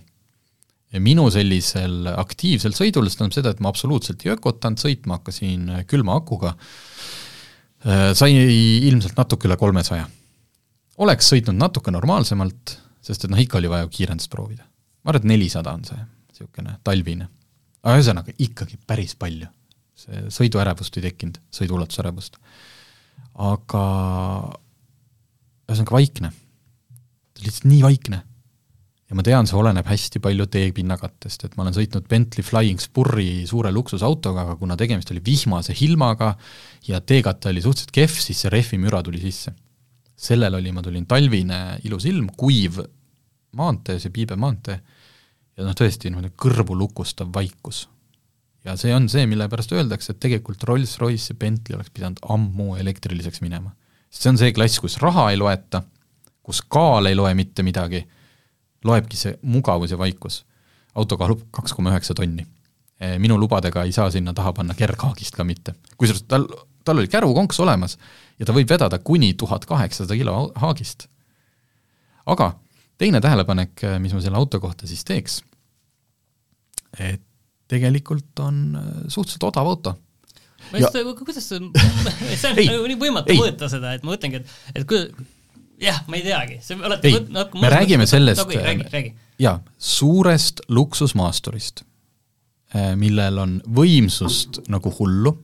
Ja 0.93 1.01
minu 1.01 1.29
sellisel 1.33 2.09
aktiivsel 2.13 2.75
sõidul, 2.77 3.09
see 3.09 3.19
tähendab 3.19 3.37
seda, 3.37 3.53
et 3.53 3.63
ma 3.63 3.71
absoluutselt 3.73 4.25
ei 4.25 4.33
ökotanud, 4.35 4.81
sõitma 4.81 5.19
hakkasin 5.19 5.71
külma 5.89 6.19
akuga, 6.19 6.53
sai 8.15 8.35
ilmselt 8.87 9.17
natuke 9.17 9.49
üle 9.49 9.57
kolmesaja. 9.59 10.05
oleks 11.03 11.33
sõitnud 11.33 11.57
natuke 11.57 11.91
normaalsemalt, 11.91 12.77
sest 13.03 13.25
et 13.25 13.33
noh, 13.33 13.41
ikka 13.41 13.57
oli 13.59 13.71
vaja 13.71 13.89
kiirendust 13.91 14.31
proovida 14.31 14.63
ma 15.03 15.11
arvan, 15.11 15.23
et 15.23 15.31
nelisada 15.33 15.73
on 15.75 15.83
see 15.87 15.99
niisugune 15.99 16.77
talvine. 16.87 17.27
aga 17.83 17.99
ühesõnaga 17.99 18.35
ikkagi 18.39 18.79
päris 18.87 19.15
palju. 19.19 19.49
see 19.95 20.25
sõiduärevust 20.33 20.97
ei 20.97 21.07
tekkinud, 21.09 21.39
sõiduulatusärevust. 21.53 22.39
aga 23.35 23.83
ühesõnaga 25.67 25.97
vaikne. 25.97 26.31
lihtsalt 27.43 27.69
nii 27.69 27.81
vaikne. 27.83 28.23
Ja 29.09 29.17
ma 29.17 29.23
tean, 29.25 29.47
see 29.49 29.57
oleneb 29.59 29.87
hästi 29.87 30.21
palju 30.23 30.47
teepinnakattest, 30.51 31.47
et 31.47 31.57
ma 31.57 31.65
olen 31.65 31.75
sõitnud 31.75 32.07
Bentley 32.09 32.45
Flying 32.45 32.81
Spurri 32.81 33.43
suure 33.49 33.71
luksusautoga, 33.75 34.47
aga 34.47 34.55
kuna 34.59 34.77
tegemist 34.79 35.11
oli 35.13 35.21
vihmase 35.25 35.75
ilmaga 35.85 36.33
ja 36.87 37.01
teekate 37.01 37.51
oli 37.51 37.63
suhteliselt 37.63 37.93
kehv, 37.95 38.17
siis 38.23 38.43
see 38.45 38.53
rehvimüra 38.53 39.03
tuli 39.03 39.21
sisse. 39.23 39.53
sellel 40.23 40.55
oli, 40.55 40.71
ma 40.71 40.81
tulin 40.81 41.05
talvine 41.09 41.79
ilus 41.83 42.05
ilm, 42.07 42.29
kuiv 42.37 42.77
maantee, 43.59 43.99
see 43.99 44.13
Piibe 44.13 44.37
maantee, 44.39 44.77
ja 45.57 45.65
noh, 45.65 45.75
tõesti 45.77 46.09
niimoodi 46.09 46.31
kõrvu 46.39 46.77
lukustav 46.77 47.29
vaikus. 47.33 47.87
ja 48.63 48.77
see 48.79 48.93
on 48.95 49.09
see, 49.11 49.25
mille 49.27 49.49
pärast 49.51 49.73
öeldakse, 49.75 50.13
et 50.13 50.19
tegelikult 50.23 50.63
Rolls-Royce 50.63 51.33
ja 51.33 51.35
Bentley 51.35 51.75
oleks 51.75 51.91
pidanud 51.91 52.21
ammu 52.23 52.75
elektriliseks 52.79 53.41
minema. 53.41 53.75
sest 54.09 54.23
see 54.23 54.33
on 54.33 54.41
see 54.41 54.53
klass, 54.53 54.79
kus 54.79 54.97
raha 55.03 55.29
ei 55.31 55.37
loeta, 55.37 55.83
kus 56.43 56.61
kaal 56.61 57.05
ei 57.05 57.15
loe 57.15 57.33
mitte 57.33 57.63
midagi, 57.63 58.05
loebki 58.83 59.17
see 59.17 59.37
mugavus 59.41 59.91
ja 59.91 59.97
vaikus. 59.97 60.43
auto 60.95 61.17
kaalub 61.17 61.47
kaks 61.51 61.73
koma 61.73 61.89
üheksa 61.89 62.13
tonni. 62.13 62.45
E, 62.99 63.17
minu 63.19 63.37
lubadega 63.39 63.83
ei 63.83 63.91
saa 63.91 64.11
sinna 64.13 64.33
taha 64.33 64.53
panna 64.53 64.73
kerghaagist 64.77 65.35
ka 65.35 65.43
mitte. 65.43 65.73
kusjuures 65.97 66.23
tal, 66.27 66.47
tal 66.85 66.97
oli 66.97 67.07
kärukonks 67.07 67.59
olemas 67.59 67.97
ja 68.39 68.45
ta 68.45 68.53
võib 68.53 68.69
vedada 68.69 68.99
kuni 68.99 69.33
tuhat 69.33 69.65
kaheksasada 69.65 70.17
kilo 70.17 70.51
haagist. 70.55 71.07
aga 72.25 72.53
teine 72.97 73.21
tähelepanek, 73.21 73.83
äh, 73.83 73.99
mis 73.99 74.13
ma 74.13 74.21
selle 74.21 74.37
auto 74.37 74.59
kohta 74.59 74.87
siis 74.87 75.03
teeks, 75.05 75.41
et 76.99 77.21
tegelikult 77.67 78.39
on 78.39 78.63
äh, 78.77 78.89
suhteliselt 79.07 79.49
odav 79.49 79.67
auto. 79.67 79.95
ma 80.71 80.79
just, 80.79 80.97
kuidas 81.19 81.47
see, 81.49 81.59
see 82.39 82.51
on 82.51 82.61
nagu 82.61 82.91
nii 82.91 82.99
võimatu 82.99 83.37
mõõta 83.39 83.69
seda, 83.71 83.95
et 83.97 84.05
ma 84.05 84.13
mõtlengi, 84.13 84.43
et, 84.43 84.53
et 84.75 84.87
kui 84.87 85.07
jah, 85.81 86.03
ma 86.07 86.19
ei 86.19 86.25
teagi, 86.25 86.59
see 86.61 86.77
olete 86.77 87.09
ei, 87.09 87.19
no, 87.33 87.47
me 87.61 87.71
räägime 87.73 88.07
sellest, 88.09 88.53
jaa, 89.41 89.57
suurest 89.77 90.63
luksusmaasturist, 90.69 91.83
äh, 92.75 92.93
millel 92.99 93.41
on 93.41 93.59
võimsust 93.67 94.63
nagu 94.73 94.93
hullu, 94.99 95.35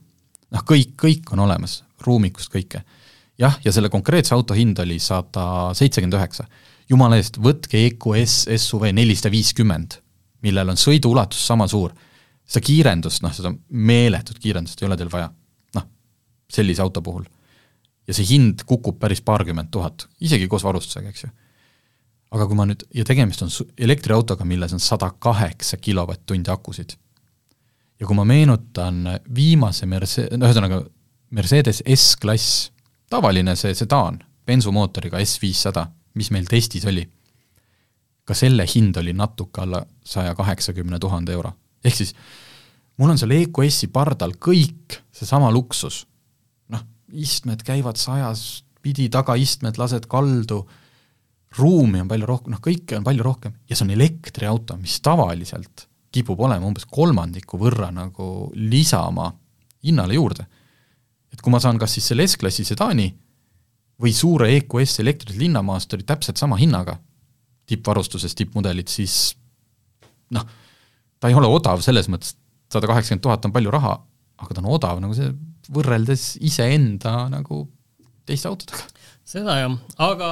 noh, 0.50 0.66
kõik, 0.66 0.96
kõik 1.00 1.34
on 1.34 1.44
olemas, 1.46 1.80
ruumikust 2.06 2.52
kõike. 2.52 2.82
jah, 3.38 3.58
ja 3.64 3.72
selle 3.72 3.88
konkreetse 3.88 4.34
auto 4.34 4.54
hind 4.54 4.78
oli 4.78 4.98
sada 5.00 5.74
seitsekümmend 5.74 6.18
üheksa 6.18 6.48
jumala 6.90 7.18
eest, 7.20 7.38
võtke 7.42 7.80
EQS 7.88 8.44
SUV 8.58 8.90
nelisada 8.96 9.32
viiskümmend, 9.32 9.98
millel 10.44 10.72
on 10.72 10.80
sõiduulatus 10.80 11.42
sama 11.46 11.68
suur. 11.70 11.94
seda 12.50 12.66
kiirendust, 12.66 13.22
noh, 13.22 13.30
seda 13.34 13.52
meeletut 13.70 14.40
kiirendust 14.42 14.80
ei 14.82 14.88
ole 14.88 14.96
teil 14.98 15.10
vaja. 15.12 15.30
noh, 15.74 15.86
sellise 16.50 16.82
auto 16.82 17.02
puhul. 17.02 17.24
Ja 18.10 18.16
see 18.16 18.26
hind 18.26 18.64
kukub 18.66 18.98
päris 18.98 19.22
paarkümmend 19.22 19.70
tuhat, 19.70 20.08
isegi 20.20 20.48
koos 20.50 20.64
varustusega, 20.66 21.12
eks 21.12 21.24
ju. 21.24 21.30
aga 22.34 22.46
kui 22.46 22.58
ma 22.58 22.66
nüüd, 22.66 22.82
ja 22.94 23.04
tegemist 23.06 23.42
on 23.46 23.52
elektriautoga, 23.78 24.46
milles 24.46 24.74
on 24.74 24.82
sada 24.82 25.10
kaheksa 25.18 25.78
kilovatt-tundi 25.78 26.50
akusid. 26.50 26.96
ja 28.00 28.06
kui 28.06 28.18
ma 28.18 28.24
meenutan 28.24 29.06
viimase 29.34 29.86
Merce-, 29.86 30.28
no 30.36 30.50
ühesõnaga, 30.50 30.82
Mercedes 31.30 31.82
S-klass, 31.86 32.72
tavaline 33.10 33.54
see 33.56 33.74
sedaan, 33.78 34.18
bensumootoriga 34.46 35.22
S 35.22 35.38
viissada 35.42 35.86
mis 36.14 36.30
meil 36.34 36.48
testis 36.50 36.86
oli, 36.90 37.04
ka 38.26 38.36
selle 38.36 38.66
hind 38.68 38.98
oli 39.00 39.14
natuke 39.16 39.62
alla 39.62 39.82
saja 40.06 40.34
kaheksakümne 40.38 40.98
tuhande 40.98 41.32
euro. 41.32 41.52
ehk 41.84 41.96
siis 41.96 42.14
mul 42.98 43.10
on 43.10 43.18
seal 43.18 43.32
EQS-i 43.34 43.88
pardal 43.88 44.34
kõik 44.36 45.00
seesama 45.12 45.50
luksus, 45.50 46.06
istmed 47.12 47.62
käivad 47.66 47.98
sajas, 48.00 48.62
pidi 48.82 49.08
tagaistmed 49.12 49.78
lased 49.80 50.06
kaldu, 50.10 50.62
ruumi 51.58 52.02
on 52.02 52.10
palju 52.10 52.28
rohkem, 52.28 52.54
noh 52.54 52.62
kõike 52.62 52.98
on 52.98 53.06
palju 53.06 53.24
rohkem 53.26 53.54
ja 53.68 53.76
see 53.76 53.86
on 53.88 53.94
elektriauto, 53.96 54.76
mis 54.78 55.00
tavaliselt 55.02 55.86
kipub 56.14 56.40
olema 56.46 56.66
umbes 56.66 56.86
kolmandiku 56.90 57.58
võrra 57.58 57.90
nagu 57.94 58.50
lisama 58.54 59.30
hinnale 59.86 60.14
juurde. 60.14 60.46
et 61.30 61.40
kui 61.40 61.52
ma 61.52 61.60
saan 61.62 61.78
kas 61.78 61.92
siis 61.94 62.08
selle 62.10 62.26
S-klassi 62.26 62.64
sedaani 62.66 63.06
või 64.02 64.12
suure 64.14 64.48
EQS 64.56 65.00
elektrilise 65.02 65.42
linnamaasturi 65.42 66.02
täpselt 66.08 66.40
sama 66.40 66.56
hinnaga, 66.58 66.96
tippvarustuses 67.70 68.34
tippmudelid, 68.34 68.88
siis 68.88 69.36
noh, 70.34 70.46
ta 71.20 71.28
ei 71.28 71.36
ole 71.36 71.46
odav 71.46 71.82
selles 71.84 72.08
mõttes, 72.10 72.34
sada 72.72 72.88
kaheksakümmend 72.90 73.22
tuhat 73.22 73.46
on 73.46 73.54
palju 73.54 73.70
raha, 73.74 73.92
aga 74.40 74.56
ta 74.56 74.62
on 74.62 74.70
odav 74.72 75.02
nagu 75.02 75.14
see 75.14 75.30
võrreldes 75.74 76.34
iseenda 76.46 77.24
nagu 77.32 77.64
teiste 78.28 78.50
autodega. 78.50 78.86
seda 79.30 79.56
jah, 79.60 79.74
aga 80.02 80.30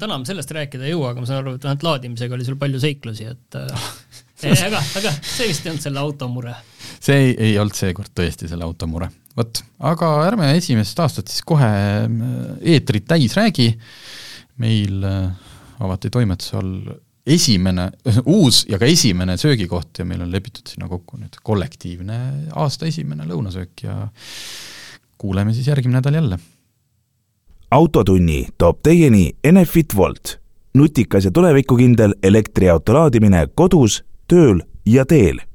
täna 0.00 0.18
me 0.20 0.28
sellest 0.28 0.52
rääkida 0.52 0.86
ei 0.86 0.92
jõua, 0.92 1.12
aga 1.12 1.22
ma 1.22 1.28
saan 1.28 1.42
aru, 1.42 1.54
et 1.56 1.64
vähemalt 1.64 1.86
laadimisega 1.86 2.36
oli 2.36 2.46
sul 2.46 2.58
palju 2.60 2.80
seiklusi, 2.82 3.28
et 3.32 3.58
äh, 3.58 3.88
aga, 4.68 4.82
aga 5.00 5.14
see 5.22 5.48
vist 5.48 5.64
ei 5.64 5.72
olnud 5.72 5.86
selle 5.86 6.02
auto 6.02 6.28
mure. 6.32 6.54
see 7.00 7.16
ei, 7.16 7.32
ei 7.48 7.56
olnud 7.60 7.78
seekord 7.78 8.12
tõesti 8.16 8.50
selle 8.50 8.68
auto 8.68 8.88
mure. 8.90 9.10
vot, 9.38 9.62
aga 9.90 10.12
ärme 10.28 10.52
esimesest 10.58 11.04
aastat 11.04 11.32
siis 11.32 11.44
kohe 11.48 11.72
eetrit 12.60 13.08
täis 13.08 13.36
räägi, 13.38 13.72
meil 14.62 15.04
avati 15.78 16.10
toimetuse 16.12 16.58
all 16.58 16.96
esimene, 17.28 17.90
uus 18.26 18.64
ja 18.68 18.78
ka 18.80 18.88
esimene 18.88 19.36
söögikoht 19.40 20.00
ja 20.00 20.06
meil 20.08 20.22
on 20.24 20.32
lepitud 20.32 20.68
sinna 20.70 20.88
kokku 20.88 21.18
nüüd 21.20 21.38
kollektiivne 21.44 22.18
aasta 22.56 22.88
esimene 22.88 23.26
lõunasöök 23.28 23.84
ja 23.84 23.96
kuuleme 25.18 25.54
siis 25.54 25.68
järgmine 25.68 25.98
nädal 25.98 26.18
jälle. 26.20 26.38
autotunni 27.70 28.46
toob 28.58 28.82
teieni 28.82 29.32
Enefit 29.44 29.96
Volt, 29.96 30.38
nutikas 30.74 31.24
ja 31.24 31.30
tulevikukindel 31.30 32.14
elektriauto 32.22 32.94
laadimine 32.94 33.46
kodus, 33.54 34.02
tööl 34.28 34.62
ja 34.86 35.04
teel 35.04 35.47